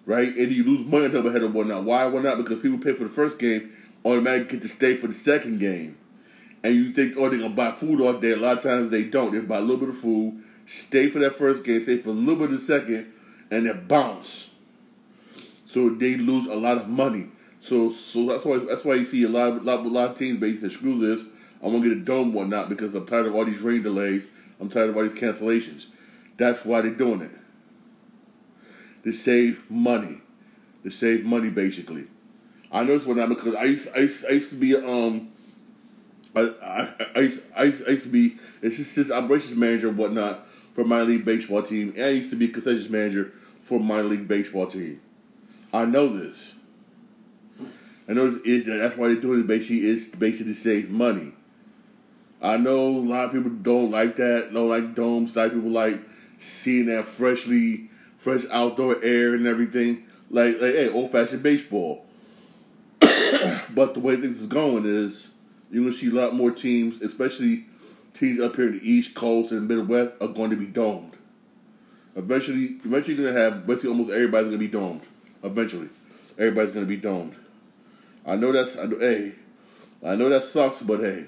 [0.04, 0.28] right?
[0.28, 1.48] And you lose money on double header.
[1.48, 1.84] Why not?
[1.84, 2.04] Why?
[2.04, 2.36] Why not?
[2.36, 3.72] Because people pay for the first game
[4.04, 5.96] automatically get to stay for the second game.
[6.62, 8.32] And you think, oh, they're going to buy food all day.
[8.32, 9.32] A lot of times they don't.
[9.32, 12.12] They buy a little bit of food, stay for that first game, stay for a
[12.12, 13.12] little bit of the second,
[13.50, 14.52] and then bounce.
[15.64, 17.28] So they lose a lot of money.
[17.60, 20.16] So so that's why that's why you see a lot of, lot, a lot of
[20.16, 21.26] teams basically say, screw this.
[21.62, 23.82] I want to get a dome one not because I'm tired of all these rain
[23.82, 24.26] delays.
[24.60, 25.86] I'm tired of all these cancellations.
[26.36, 27.30] That's why they're doing it.
[29.04, 30.20] To save money.
[30.82, 32.06] To save money, basically.
[32.74, 35.30] I noticed one time because I used, I used, I used to be um
[36.36, 40.46] I, I, I, used, I, used, I used to be assistant operations manager and whatnot
[40.72, 43.32] for my league baseball team, and I used to be concessions manager
[43.62, 45.00] for my league baseball team.
[45.72, 46.52] I know this.
[48.08, 49.46] I know it, that's why they're doing it.
[49.46, 51.32] Basically, is basically to save money.
[52.42, 54.50] I know a lot of people don't like that.
[54.52, 55.34] Don't like domes.
[55.34, 56.00] A lot of people like
[56.38, 60.04] seeing that freshly, fresh outdoor air and everything.
[60.30, 62.03] Like, like hey, old fashioned baseball.
[63.74, 65.28] But the way things is going is
[65.70, 67.66] you're going to see a lot more teams, especially
[68.12, 71.16] teams up here in the East Coast and Midwest, are going to be domed.
[72.16, 75.02] Eventually, eventually, you're going to have basically almost everybody's going to be domed.
[75.42, 75.88] Eventually,
[76.38, 77.36] everybody's going to be domed.
[78.24, 79.32] I know that's I know, hey,
[80.04, 81.26] I know that sucks, but hey,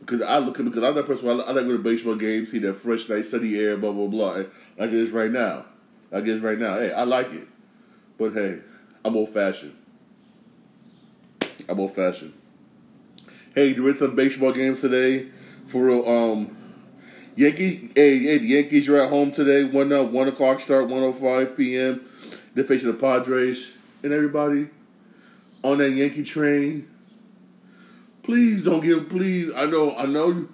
[0.00, 1.28] because I look at because I'm that person.
[1.28, 4.06] I, I like go to baseball games, see that fresh, nice, sunny air, blah blah
[4.06, 4.32] blah.
[4.78, 5.66] Like it is right now.
[6.10, 6.78] Like it is right now.
[6.78, 7.46] Hey, I like it,
[8.18, 8.60] but hey,
[9.04, 9.76] I'm old fashioned.
[11.70, 12.32] I'm old fashioned.
[13.54, 15.28] Hey, there is some baseball games today.
[15.66, 16.56] For real, um,
[17.36, 19.62] Yankee, hey, hey, the Yankees are at home today.
[19.62, 22.04] One up, one o'clock start, one o oh five p.m.
[22.54, 24.68] They're facing the Padres and everybody
[25.62, 26.88] on that Yankee train.
[28.24, 29.08] Please don't get.
[29.08, 30.48] Please, I know, I know,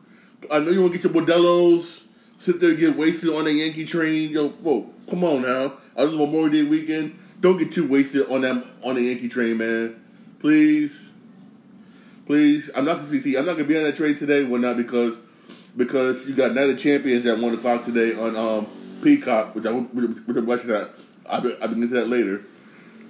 [0.51, 2.03] I know you want to get your Modelo's.
[2.39, 4.31] Sit there and get wasted on that Yankee train.
[4.31, 5.73] Yo, whoa, come on now.
[5.97, 7.19] I was Memorial Day weekend.
[7.41, 10.03] Don't get too wasted on that on the Yankee train, man.
[10.39, 11.06] Please,
[12.27, 12.71] please.
[12.75, 13.37] I'm not gonna see.
[13.37, 14.45] I'm not gonna be on that train today.
[14.45, 15.19] Well, not because
[15.77, 18.67] because you got of Champions at one o'clock today on um,
[19.03, 20.91] Peacock, which I which I'm watching that.
[21.43, 22.45] Be, I'll be into that later.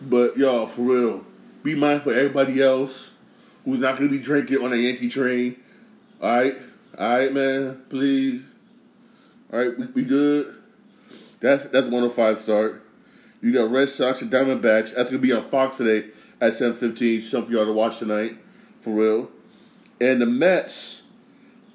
[0.03, 1.27] But y'all, for real,
[1.63, 3.11] be mindful of everybody else
[3.65, 5.57] who's not gonna be drinking on a Yankee train.
[6.21, 6.55] All right,
[6.99, 7.83] all right, man.
[7.89, 8.43] Please.
[9.53, 10.55] All right, we, we good.
[11.41, 12.83] That's that's 105 start.
[13.43, 14.95] You got Red Sox and Diamondbacks.
[14.95, 16.09] That's gonna be on Fox today
[16.41, 17.23] at 7:15.
[17.23, 18.37] Something for y'all to watch tonight,
[18.87, 19.31] for real.
[20.01, 21.03] And the Mets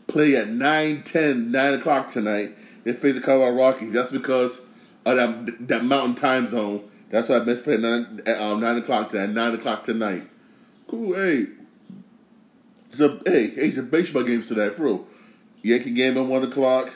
[0.07, 2.55] play at 9, 10, 9 o'clock tonight.
[2.85, 3.91] They face the Colorado Rockies.
[3.91, 4.61] That's because
[5.05, 6.89] of that, that mountain time zone.
[7.09, 9.29] That's why Mets play at 9, at, um, 9 o'clock tonight.
[9.31, 10.23] 9 o'clock tonight.
[10.87, 11.47] Cool, hey.
[12.89, 15.07] It's a, hey, hey, it's a baseball games tonight, for real.
[15.63, 16.93] Yankee game at 1 o'clock.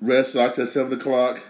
[0.00, 1.42] Red Sox at 7 o'clock.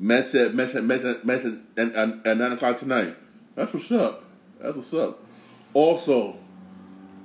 [0.00, 3.14] Mets at Mets at Mets at, Mets at, at, at 9 o'clock tonight.
[3.54, 4.24] That's what's up.
[4.58, 5.22] That's what's up.
[5.74, 6.36] Also,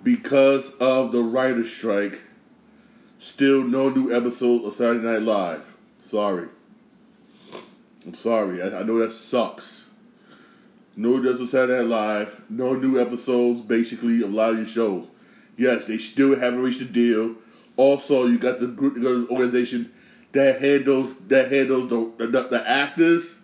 [0.05, 2.21] because of the writer's strike,
[3.17, 5.75] still no new episode of Saturday Night Live.
[5.99, 6.47] Sorry.
[8.05, 8.61] I'm sorry.
[8.61, 9.87] I, I know that sucks.
[10.95, 12.43] No episodes Saturday Night Live.
[12.51, 15.07] No new episodes, basically, of a lot of your shows.
[15.57, 17.35] Yes, they still haven't reached a deal.
[17.75, 19.91] Also, you got the group, the organization
[20.33, 23.39] that handles that handles the, the, the actors.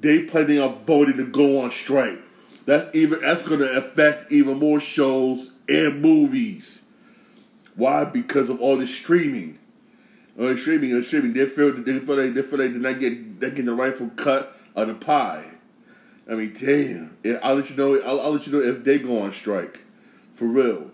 [0.00, 2.18] They planning on voting to go on strike.
[2.66, 6.82] That's even that's going to affect even more shows and movies.
[7.76, 8.04] Why?
[8.04, 9.58] Because of all the streaming.
[10.36, 13.36] The streaming and streaming, they feel they feel like they feel like they're not getting
[13.38, 15.44] they getting the rightful cut of the pie.
[16.30, 17.16] I mean, damn.
[17.42, 18.00] I'll let you know.
[18.00, 19.80] I'll, I'll let you know if they go on strike,
[20.32, 20.90] for real.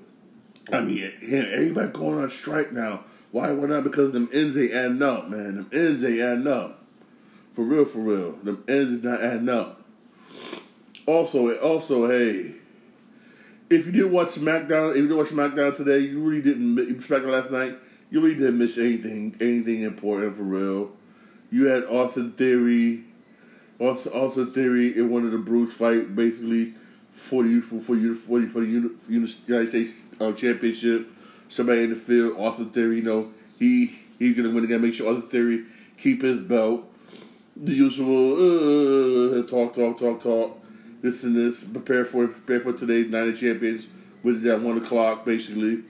[0.73, 3.05] I mean, yeah, everybody going on strike now.
[3.31, 3.53] Why?
[3.53, 3.85] Why not?
[3.85, 5.57] Because them ends ain't adding up, man.
[5.57, 6.83] Them ends ain't adding up.
[7.53, 8.33] For real, for real.
[8.43, 9.83] Them ends is not adding up.
[11.07, 12.55] Also, also, hey,
[13.71, 16.77] if you didn't watch SmackDown, if you didn't watch SmackDown today, you really didn't.
[16.77, 17.75] SmackDown last night,
[18.11, 20.93] you really didn't miss anything, anything important for real.
[21.51, 23.05] You had Austin Theory,
[23.81, 26.75] Austin, Austin Theory in one of the Bruce fight, basically
[27.11, 31.09] for the for for you for the, for the United States uh, Championship.
[31.49, 34.83] Somebody in the field, Austin Theory, you know, he he's gonna win again.
[34.83, 35.65] Make sure Austin Theory
[35.97, 36.85] keep his belt.
[37.57, 38.35] The usual
[39.39, 40.61] uh, talk, talk, talk, talk
[41.03, 41.65] this and this.
[41.65, 43.89] Prepare for prepare for today, Night of Champions,
[44.23, 45.83] which is at one o'clock basically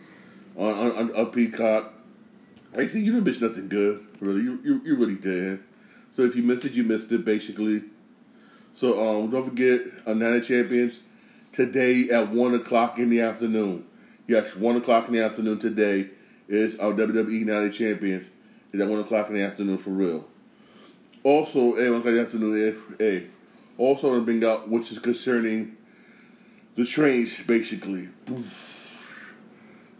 [0.57, 1.93] on on, on Peacock.
[2.77, 4.43] I see you didn't miss nothing good, really.
[4.43, 5.63] You you you really did.
[6.13, 7.83] So if you missed it, you missed it basically.
[8.73, 11.03] So um, don't forget a Night of Champions
[11.53, 13.87] today at one o'clock in the afternoon.
[14.27, 16.11] Yes, one o'clock in the afternoon today
[16.49, 18.31] is our WWE of Champions.
[18.73, 20.27] It's at one o'clock in the afternoon for real.
[21.23, 23.27] Also, hey, one o'clock in the afternoon, hey,
[23.79, 25.77] also to bring up, which is concerning
[26.77, 28.09] the trains, basically.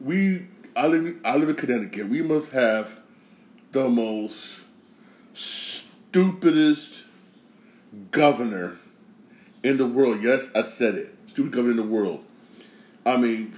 [0.01, 2.09] We, I live, I live in Connecticut.
[2.09, 2.99] We must have
[3.73, 4.61] the most
[5.35, 7.05] stupidest
[8.11, 8.79] governor
[9.63, 10.23] in the world.
[10.23, 11.15] Yes, I said it.
[11.27, 12.25] Stupid governor in the world.
[13.05, 13.55] I mean,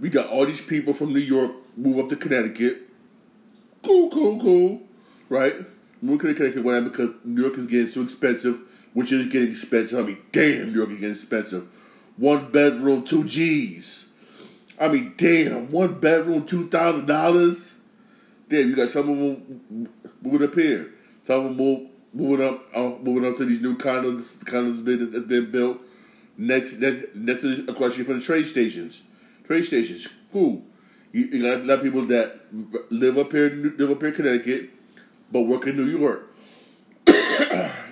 [0.00, 2.82] we got all these people from New York move up to Connecticut.
[3.84, 4.82] Cool, cool, cool.
[5.28, 5.54] Right?
[6.02, 8.60] Move to Connecticut, whatever, because New York is getting so expensive
[8.92, 9.98] which is getting expensive.
[9.98, 11.68] I mean, damn, is getting expensive.
[12.16, 14.06] One bedroom, two G's.
[14.78, 17.76] I mean, damn, one bedroom, two thousand dollars.
[18.48, 19.88] Damn, you got some of them
[20.22, 20.92] moving up here.
[21.22, 24.38] Some of them move, moving up, uh, moving up to these new condos.
[24.38, 25.80] Condos been, that's been built
[26.36, 26.78] next.
[26.78, 29.02] Next, next to a question for the trade stations.
[29.46, 30.64] Trade stations, cool.
[31.12, 32.40] You, you got a lot of people that
[32.90, 34.70] live up here, live up here in Connecticut,
[35.30, 36.28] but work in New York.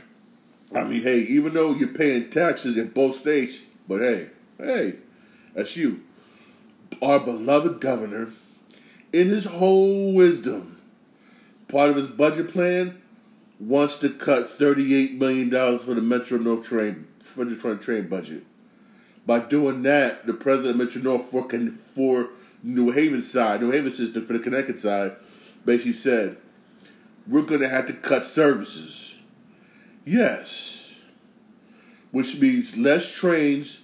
[0.75, 4.29] I mean, hey, even though you're paying taxes in both states, but hey,
[4.59, 4.97] hey,
[5.55, 6.03] that's you.
[7.01, 8.33] Our beloved governor,
[9.13, 10.81] in his whole wisdom,
[11.69, 13.01] part of his budget plan,
[13.59, 18.45] wants to cut $38 million for the Metro North train, for the train, train budget.
[19.27, 22.31] By doing that, the president of Metro North for, for
[22.63, 25.17] New Haven side, New Haven system, for the Connecticut side,
[25.65, 26.37] basically said,
[27.27, 29.08] we're going to have to cut services
[30.09, 30.95] Yes.
[32.13, 33.83] Which means less trains,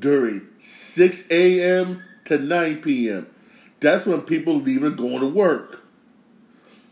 [0.00, 2.02] during 6 a.m.
[2.24, 3.28] to 9 p.m.
[3.78, 5.84] That's when people leave and going to work.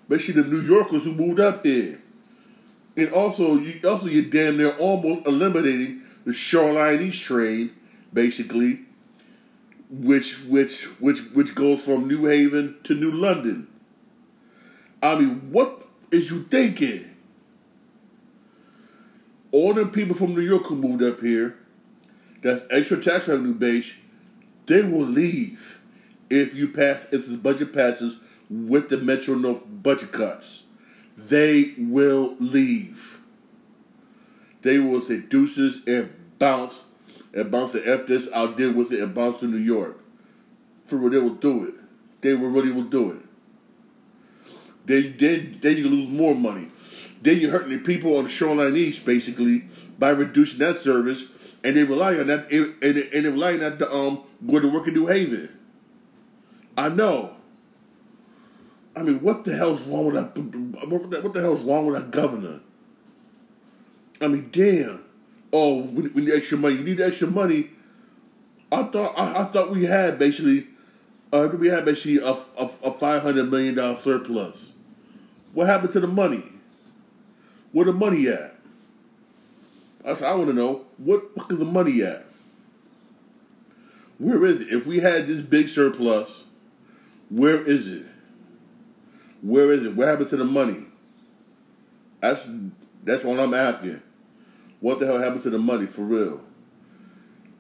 [0.09, 2.01] Especially the New Yorkers who moved up here.
[2.97, 7.71] And also, you, also you're damn near almost eliminating the Shoreline East train,
[8.13, 8.81] basically,
[9.89, 13.67] which which which which goes from New Haven to New London.
[15.03, 17.10] I mean, what is you thinking?
[19.53, 21.57] All the people from New York who moved up here,
[22.43, 23.93] that's extra tax revenue base,
[24.67, 25.81] they will leave
[26.29, 30.65] if you pass if this budget passes with the Metro North budget cuts.
[31.17, 33.19] They will leave.
[34.63, 36.85] They will say deuces and bounce
[37.33, 39.99] and bounce the F this, I'll deal with it and bounce to New York.
[40.85, 41.75] For real, they will do it.
[42.21, 43.23] They will really will do it.
[44.87, 46.69] They then you lose more money.
[47.21, 49.65] Then you're hurting the people on the Shore Line East, basically,
[49.99, 51.31] by reducing that service,
[51.63, 54.59] and they rely on that, and, and, and they rely on that to um, go
[54.59, 55.55] to work in New Haven.
[56.79, 57.37] I know.
[58.97, 61.23] I mean, what the hell's wrong with that?
[61.23, 62.61] What the hell's wrong with that governor?
[64.21, 65.05] I mean, damn.
[65.53, 66.77] Oh, we, we need extra money.
[66.77, 67.71] You need extra money.
[68.73, 70.69] I thought I, I thought we had basically,
[71.33, 74.73] uh, we had basically a, a, a five hundred million dollar surplus.
[75.53, 76.45] What happened to the money?
[77.73, 78.55] Where the money at?
[80.05, 82.25] I said, I want to know what the fuck is the money at?
[84.19, 84.69] Where is it?
[84.71, 86.45] If we had this big surplus,
[87.31, 88.07] where is it?
[89.43, 89.97] Where is it?
[89.97, 90.85] What happened to the money?
[92.21, 92.47] That's
[93.05, 94.03] that's what I'm asking.
[94.81, 96.43] What the hell happened to the money for real?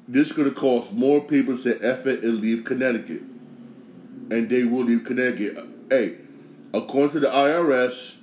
[0.06, 3.22] This is gonna cost more people to say and leave Connecticut.
[4.30, 5.64] And they will leave Connecticut.
[5.88, 6.16] Hey,
[6.74, 8.16] according to the IRS,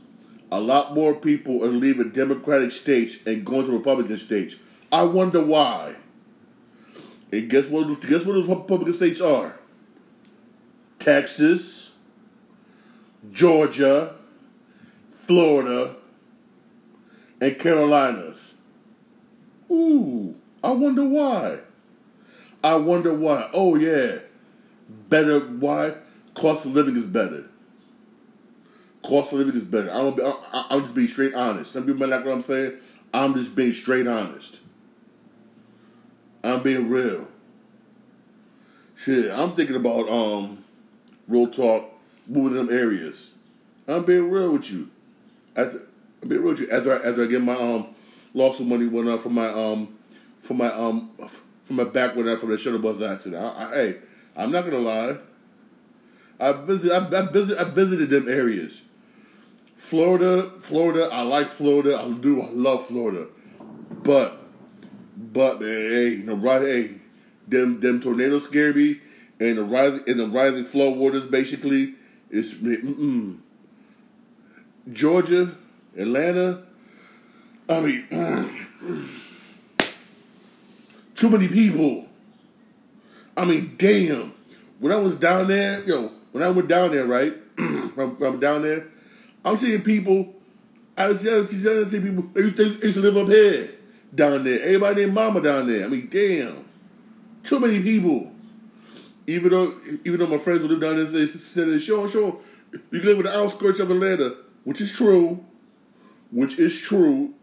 [0.52, 4.56] a lot more people are leaving Democratic states and going to Republican states.
[4.92, 5.96] I wonder why.
[7.32, 7.88] And guess what?
[8.02, 9.60] Guess what those Republican states are?
[11.00, 11.94] Texas,
[13.32, 14.16] Georgia,
[15.12, 15.96] Florida,
[17.42, 18.54] and Carolinas.
[19.70, 21.60] Ooh, I wonder why.
[22.64, 23.50] I wonder why.
[23.54, 24.20] Oh yeah,
[25.10, 25.40] better.
[25.40, 25.96] Why?
[26.34, 27.46] Cost of living is better.
[29.04, 29.90] Cost of living is better.
[29.92, 31.72] I'm, be, I, I'm just being straight honest.
[31.72, 32.74] Some people might like what I'm saying.
[33.14, 34.60] I'm just being straight honest.
[36.44, 37.28] I'm being real.
[38.96, 40.64] Shit, I'm thinking about um,
[41.28, 41.92] real talk,
[42.28, 43.32] moving them areas.
[43.88, 44.90] I'm being real with you.
[45.56, 45.88] After,
[46.22, 46.70] I'm being real with you.
[46.70, 47.88] After I, after I get my um
[48.54, 49.98] some money went up from my um
[50.40, 51.12] from my um
[51.64, 53.44] from my back when I from the shuttle bus accident.
[53.44, 53.98] I, I, hey,
[54.36, 55.18] I'm not gonna lie.
[56.40, 58.82] I visit I, I visit I visited them areas.
[59.78, 61.10] Florida, Florida.
[61.12, 61.98] I like Florida.
[61.98, 62.42] I do.
[62.42, 63.28] I love Florida,
[64.04, 64.38] but
[65.16, 66.92] but hey, the right, hey,
[67.48, 69.00] them them tornadoes scare me,
[69.40, 71.96] and the rising and the rising flood waters basically
[72.30, 73.38] is mm, mm-mm.
[74.92, 75.56] Georgia,
[75.98, 76.64] Atlanta.
[77.70, 78.08] I mean,
[81.16, 82.08] too many people.
[83.36, 84.34] I mean, damn.
[84.80, 87.34] When I was down there, yo, when I went down there, right?
[87.58, 88.88] I'm down there,
[89.48, 90.36] I'm seeing people.
[90.98, 91.46] I was seeing
[92.02, 92.30] people.
[92.34, 93.72] They used, to, they used to live up here
[94.14, 94.62] down there.
[94.62, 95.86] Everybody named Mama down there.
[95.86, 96.66] I mean, damn,
[97.44, 98.32] too many people.
[99.26, 99.74] Even though,
[100.06, 102.40] even though my friends who live down there they said, "Sure, sure,
[102.92, 105.44] you live in the outskirts of Atlanta," which is true,
[106.32, 107.34] which is true.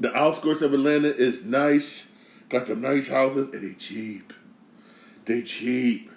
[0.00, 2.06] The outskirts of Atlanta is nice,
[2.48, 4.32] got the nice houses, and they cheap.
[5.26, 6.10] They cheap.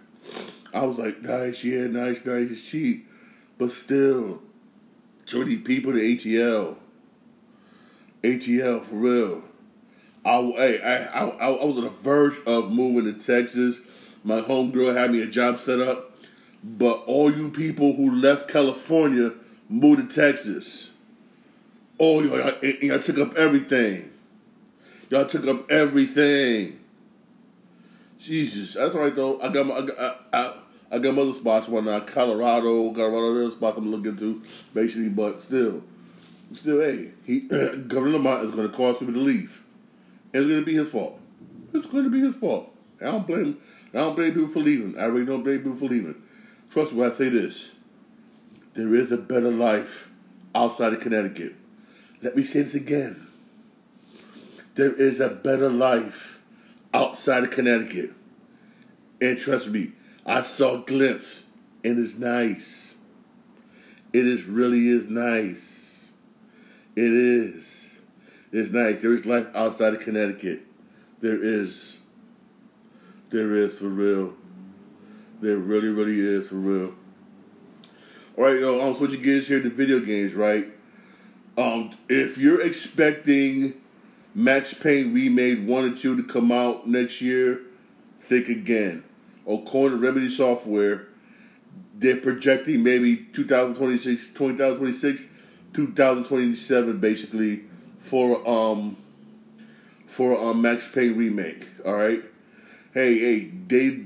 [0.74, 3.08] I was like, nice, yeah, nice, nice, it's cheap,
[3.60, 4.42] but still,
[5.26, 6.78] too many people to ATL.
[8.24, 9.44] ATL for real.
[10.26, 13.82] I, hey, I, I, I was on the verge of moving to Texas.
[14.24, 16.12] My homegirl had me a job set up,
[16.64, 19.34] but all you people who left California
[19.68, 20.94] moved to Texas.
[22.00, 24.12] Oh, y'all, y'all took up everything.
[25.10, 26.80] Y'all took up everything.
[28.18, 29.40] Jesus, that's right though.
[29.42, 30.58] I got my, I I,
[30.94, 32.00] I, I got other spots one now.
[32.02, 34.42] Colorado, got other spots I'm looking to,
[34.74, 35.10] basically.
[35.10, 35.84] But still,
[36.54, 37.40] still, hey, he
[37.88, 39.62] Governor Lamont is going to cause people to leave.
[40.34, 41.20] It's going to be his fault.
[41.74, 42.74] It's going to be his fault.
[43.02, 43.58] I don't blame.
[43.94, 44.98] I don't blame people for leaving.
[44.98, 46.22] I really don't blame people for leaving.
[46.72, 47.72] Trust me when I say this.
[48.74, 50.10] There is a better life
[50.56, 51.56] outside of Connecticut.
[52.22, 53.28] Let me say this again.
[54.76, 56.40] There is a better life
[56.94, 58.12] outside of Connecticut.
[59.22, 59.92] And trust me,
[60.26, 61.44] I saw glimpse,
[61.84, 62.96] and it's nice.
[64.14, 66.14] It is really is nice.
[66.96, 67.90] It is.
[68.52, 69.02] It's nice.
[69.02, 70.62] There is life outside of Connecticut.
[71.20, 72.00] There is.
[73.32, 74.36] There is for real.
[75.42, 76.94] There really, really is for real.
[78.38, 80.68] All right, yo, I'm switching gears here to video games, right?
[81.58, 83.74] Um, if you're expecting
[84.34, 87.62] Max Payne Remade 1 and 2 to come out next year,
[88.22, 89.04] think again.
[89.48, 91.08] According to Remedy Software,
[91.96, 95.30] they're projecting maybe 2026, 2026,
[95.74, 97.62] 2027, basically,
[97.98, 98.98] for um
[100.08, 101.68] for a Max Payne remake.
[101.86, 102.24] All right.
[102.94, 104.06] Hey, hey, they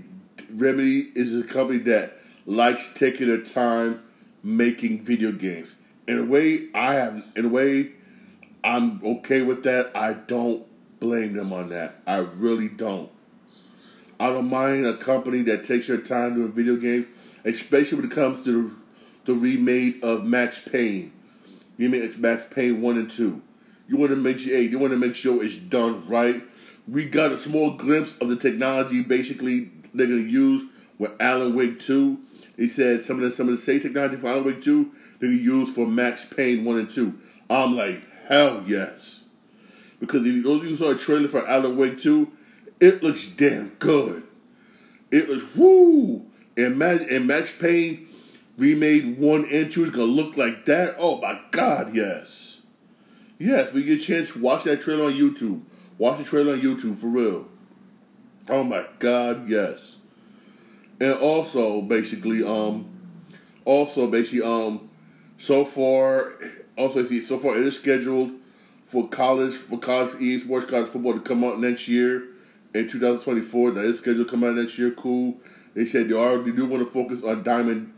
[0.49, 4.01] Remedy is a company that likes taking their time
[4.43, 5.75] making video games.
[6.07, 7.23] In a way, I have.
[7.35, 7.91] In a way,
[8.63, 9.91] I'm okay with that.
[9.95, 10.65] I don't
[10.99, 11.95] blame them on that.
[12.07, 13.11] I really don't.
[14.19, 17.05] I don't mind a company that takes their time doing video games,
[17.45, 18.75] especially when it comes to
[19.25, 21.11] the remake of Max Payne.
[21.77, 23.41] You mean it's Max Payne one and two.
[23.87, 26.41] You want to make sure, hey, you want to make sure it's done right.
[26.87, 30.63] We got a small glimpse of the technology, basically they're gonna use
[30.97, 32.19] with Alan Wake two.
[32.55, 35.27] He said some of the some of the same technology for Alan Wake two they
[35.27, 37.19] can use for Max Payne one and two.
[37.49, 39.23] I'm like, hell yes,
[39.99, 42.31] because if you saw a trailer for Alan Wake two,
[42.79, 44.23] it looks damn good.
[45.11, 46.25] It looks whoo.
[46.55, 48.07] And Max, and Max Payne
[48.57, 50.95] remade one and two is gonna look like that.
[50.97, 52.61] Oh my god, yes.
[53.39, 55.61] Yes, we get a chance to watch that trailer on YouTube.
[55.97, 57.47] Watch the trailer on YouTube for real.
[58.49, 59.97] Oh my god, yes.
[60.99, 62.87] And also basically, um
[63.65, 64.89] also basically, um
[65.37, 66.33] so far
[66.75, 68.31] also see so far it is scheduled
[68.85, 72.23] for college for college EA Sports College football to come out next year
[72.77, 73.71] in 2024.
[73.71, 74.91] That is scheduled to come out next year.
[74.91, 75.37] Cool.
[75.73, 77.93] They said they already do want to focus on Diamond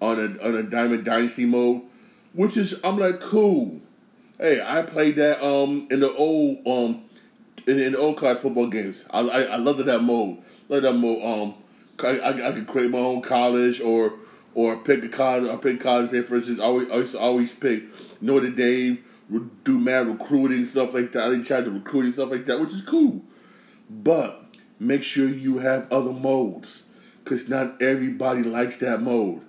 [0.00, 1.82] on a on a Diamond Dynasty mode,
[2.32, 3.80] which is I'm like cool.
[4.38, 7.04] Hey, I played that um in the old um
[7.66, 9.04] in, in the old college football games.
[9.10, 10.38] I I, I love that mode.
[10.68, 11.22] Love that mode.
[11.22, 11.54] Um,
[12.02, 14.14] I, I, I could create my own college or
[14.54, 15.50] or pick a college.
[15.50, 16.10] I pick college.
[16.10, 17.84] Say for instance, I always I used to always pick
[18.20, 19.04] Notre Dame.
[19.62, 21.28] Do mad recruiting stuff like that.
[21.28, 23.22] I didn't try to recruiting stuff like that, which is cool.
[23.90, 24.44] But
[24.78, 26.84] make sure you have other modes,
[27.24, 29.42] because not everybody likes that mode.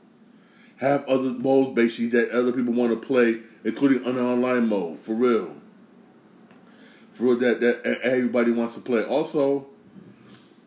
[0.77, 5.13] Have other modes basically that other people want to play, including an online mode for
[5.13, 5.55] real.
[7.11, 9.03] For real, that that everybody wants to play.
[9.03, 9.67] Also,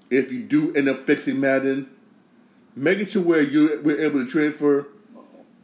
[0.09, 1.91] if you do end up fixing Madden,
[2.77, 4.87] make it to where you we're able to transfer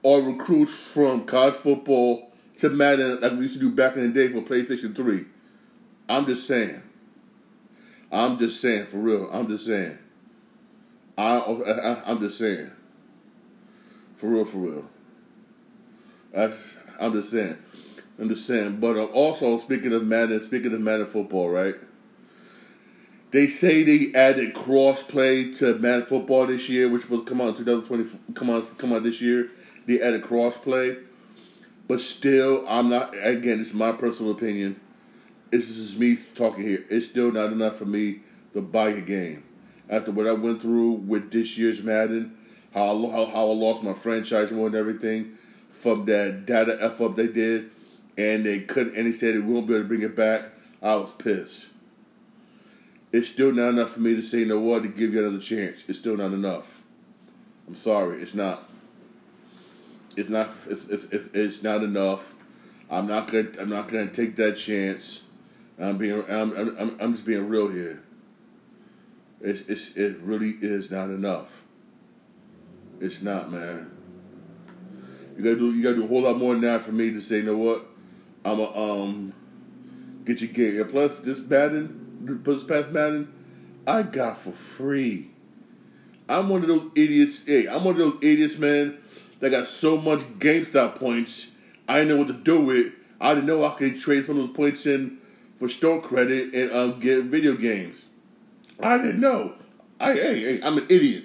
[0.03, 4.09] or recruits from college football to Madden like we used to do back in the
[4.09, 5.25] day for PlayStation 3.
[6.09, 6.83] I'm just saying.
[8.13, 9.29] I'm just saying, for real.
[9.33, 9.99] I'm just saying.
[11.17, 12.71] I, I, am just saying.
[14.17, 14.91] For real, for real.
[16.37, 16.53] I,
[16.99, 17.57] I'm just saying.
[18.19, 18.81] I'm just saying.
[18.81, 21.75] But uh, also, speaking of Madden, speaking of Madden football, right?
[23.31, 27.65] They say they added crossplay to Madden football this year, which will come out in
[27.65, 28.19] 2020.
[28.35, 29.51] Come on, come out this year.
[29.87, 31.03] They added crossplay,
[31.87, 33.15] but still, I'm not.
[33.23, 34.81] Again, is my personal opinion.
[35.51, 36.85] This is me talking here.
[36.89, 38.21] It's still not enough for me
[38.53, 39.45] to buy a game.
[39.89, 42.37] After what I went through with this year's Madden,
[42.73, 45.37] how I, how, how I lost my franchise more and everything
[45.71, 47.71] from that data f up they did,
[48.17, 48.97] and they couldn't.
[48.97, 50.45] And they said they won't be able to bring it back.
[50.81, 51.67] I was pissed.
[53.13, 55.83] It's still not enough for me to say, no what, to give you another chance.
[55.89, 56.81] It's still not enough.
[57.67, 58.69] I'm sorry, it's not.
[60.17, 60.51] It's not.
[60.69, 62.35] It's it's it's, it's not enough.
[62.89, 63.49] I'm not gonna.
[63.61, 65.25] I'm not gonna take that chance.
[65.81, 66.23] I'm being.
[66.29, 66.53] I'm.
[66.57, 66.97] I'm.
[67.01, 68.03] I'm just being real here.
[69.41, 69.63] It's.
[69.63, 69.97] It's.
[69.97, 71.63] It really is not enough.
[73.01, 73.91] It's not, man.
[75.37, 75.75] You gotta do.
[75.75, 77.57] You gotta do a whole lot more than that for me to say, you know
[77.57, 77.87] what,
[78.45, 79.33] I'm a um,
[80.25, 80.81] get your game.
[80.81, 83.33] And plus, this Madden, plus this past Madden,
[83.87, 85.31] I got for free.
[86.29, 87.47] I'm one of those idiots.
[87.47, 88.99] Hey, I'm one of those idiots, man,
[89.41, 91.53] that got so much GameStop points.
[91.89, 92.93] I didn't know what to do with.
[93.21, 95.20] I didn't know I could trade some of those points in
[95.61, 98.01] for store credit and um, get video games.
[98.83, 99.53] I didn't know.
[100.01, 101.25] I hey, hey, I'm an idiot.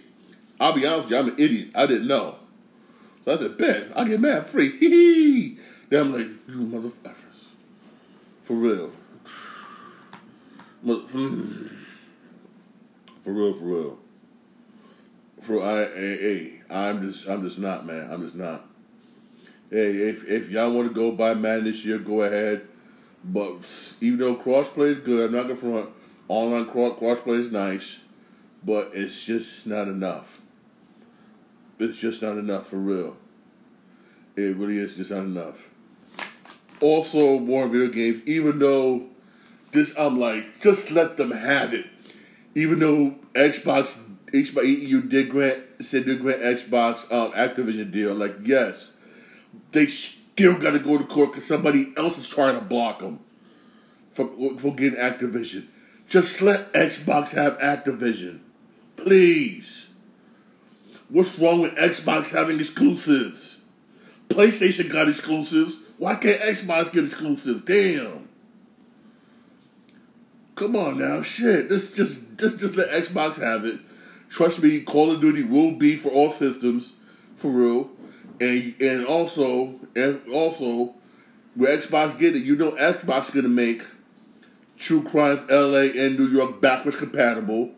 [0.60, 1.70] I'll be honest with you, I'm an idiot.
[1.74, 2.36] I didn't know.
[3.24, 4.72] So I said, bet, I'll get Madden free.
[4.72, 5.58] Hee hee.
[5.90, 7.50] Then I'm like, you motherfuckers.
[8.44, 8.92] For real.
[10.84, 11.68] Hmm.
[13.22, 14.00] For real, for real.
[15.42, 18.12] For I, hey, hey, I'm just, I'm just not, man.
[18.12, 18.66] I'm just not.
[19.70, 22.68] Hey, if if y'all want to go buy Madden this year, go ahead.
[23.26, 25.90] But even though crossplay is good, I'm not gonna front.
[26.28, 28.00] Online cross crossplay is nice,
[28.64, 30.40] but it's just not enough.
[31.80, 33.18] It's just not enough for real.
[34.36, 35.70] It really is just not enough.
[36.82, 38.22] Also, more video games.
[38.28, 39.08] Even though
[39.72, 41.88] this, I'm like, just let them have it.
[42.54, 48.14] Even though Xbox, Xbox, did grant said they grant Xbox um, Activision deal.
[48.14, 48.94] Like yes,
[49.72, 49.88] they
[50.36, 53.22] still got to go to court because somebody else is trying to block them
[54.12, 55.66] from from getting Activision.
[56.10, 58.40] Just let Xbox have Activision,
[58.98, 59.88] please.
[61.08, 63.62] What's wrong with Xbox having exclusives?
[64.28, 65.78] PlayStation got exclusives.
[65.98, 67.62] Why can't Xbox get exclusives?
[67.62, 68.28] Damn.
[70.56, 71.70] Come on now, shit.
[71.70, 73.80] Just just just just let Xbox have it.
[74.30, 76.94] Trust me, Call of Duty will be for all systems,
[77.38, 77.95] for real.
[78.40, 80.94] And and also and also,
[81.56, 83.84] with Xbox get it, you know Xbox gonna make
[84.78, 87.72] True Crimes LA and New York backwards compatible,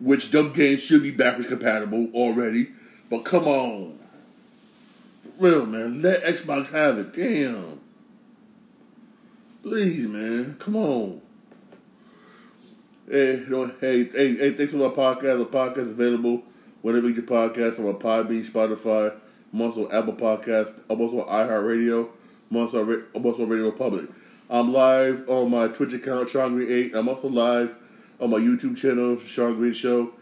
[0.00, 2.68] which dumb games should be backwards compatible already.
[3.10, 3.98] But come on.
[5.20, 6.00] For real, man.
[6.00, 7.12] Let Xbox have it.
[7.12, 7.80] Damn.
[9.62, 10.56] Please, man.
[10.58, 11.20] Come on.
[13.10, 13.42] Hey,
[13.80, 15.38] hey, hey, hey, thanks for my podcast.
[15.38, 16.44] The podcast is available
[16.80, 19.12] whenever you get your podcast from a Podbean, Spotify.
[19.52, 20.72] I'm also Apple Podcast.
[20.88, 22.08] I'm uh, also on iHeartRadio.
[22.50, 22.82] I'm also,
[23.14, 24.06] I'm also on Radio Public.
[24.48, 26.94] I'm live on my Twitch account, Shawn Green 8.
[26.94, 27.74] I'm also live
[28.20, 30.12] on my YouTube channel, Shawn Green Show.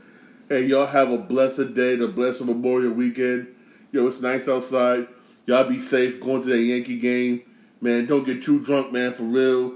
[0.48, 3.48] Hey, y'all have a blessed day, the blessed Memorial weekend.
[3.92, 5.08] Yo, it's nice outside.
[5.46, 7.42] Y'all be safe going to that Yankee game.
[7.80, 9.74] Man, don't get too drunk, man, for real.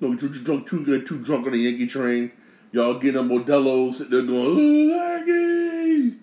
[0.00, 2.32] Don't get too drunk, too get too drunk on the Yankee train.
[2.72, 6.18] Y'all get them Modelo's, they're going.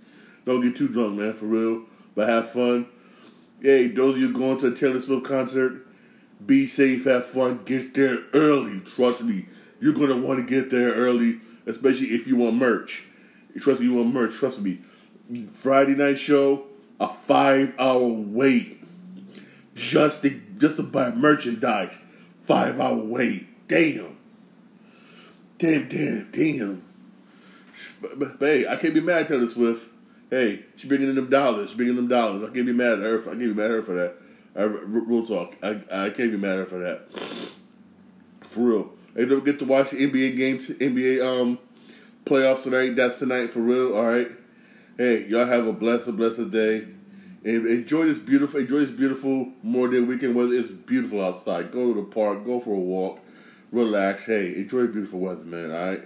[0.46, 1.86] Don't get too drunk, man, for real.
[2.20, 2.86] But have fun.
[3.62, 5.88] Hey, those of you going to a Taylor Swift concert,
[6.46, 8.82] be safe, have fun, get there early.
[8.82, 9.46] Trust me,
[9.80, 13.06] you're gonna want to get there early, especially if you want merch.
[13.58, 14.34] Trust me, you want merch.
[14.34, 14.80] Trust me.
[15.54, 16.66] Friday night show,
[17.00, 18.84] a five hour wait
[19.74, 22.02] just to just to buy merchandise.
[22.42, 23.48] Five hour wait.
[23.70, 24.18] Damn.
[25.58, 26.84] Damn, damn, damn.
[28.02, 29.89] But, but, but hey, I can't be mad at Taylor Swift.
[30.30, 31.72] Hey, she bringing in them dollars.
[31.72, 32.44] She bringing them dollars.
[32.44, 33.20] I can't be mad at her.
[33.20, 34.16] For, I can't be mad at her for that.
[34.56, 35.56] I, real talk.
[35.64, 37.12] I, I can't be mad at her for that.
[38.42, 38.92] For real.
[39.16, 41.60] Hey, don't get to watch the NBA games, NBA um
[42.26, 42.96] playoffs tonight.
[42.96, 43.96] That's tonight for real.
[43.96, 44.28] All right.
[44.98, 46.86] Hey, y'all have a blessed, blessed day,
[47.44, 50.36] and enjoy this beautiful, enjoy this beautiful Memorial Day weekend.
[50.36, 51.72] Weather it's beautiful outside.
[51.72, 52.46] Go to the park.
[52.46, 53.20] Go for a walk.
[53.72, 54.26] Relax.
[54.26, 55.72] Hey, enjoy beautiful weather, man.
[55.72, 56.04] All right.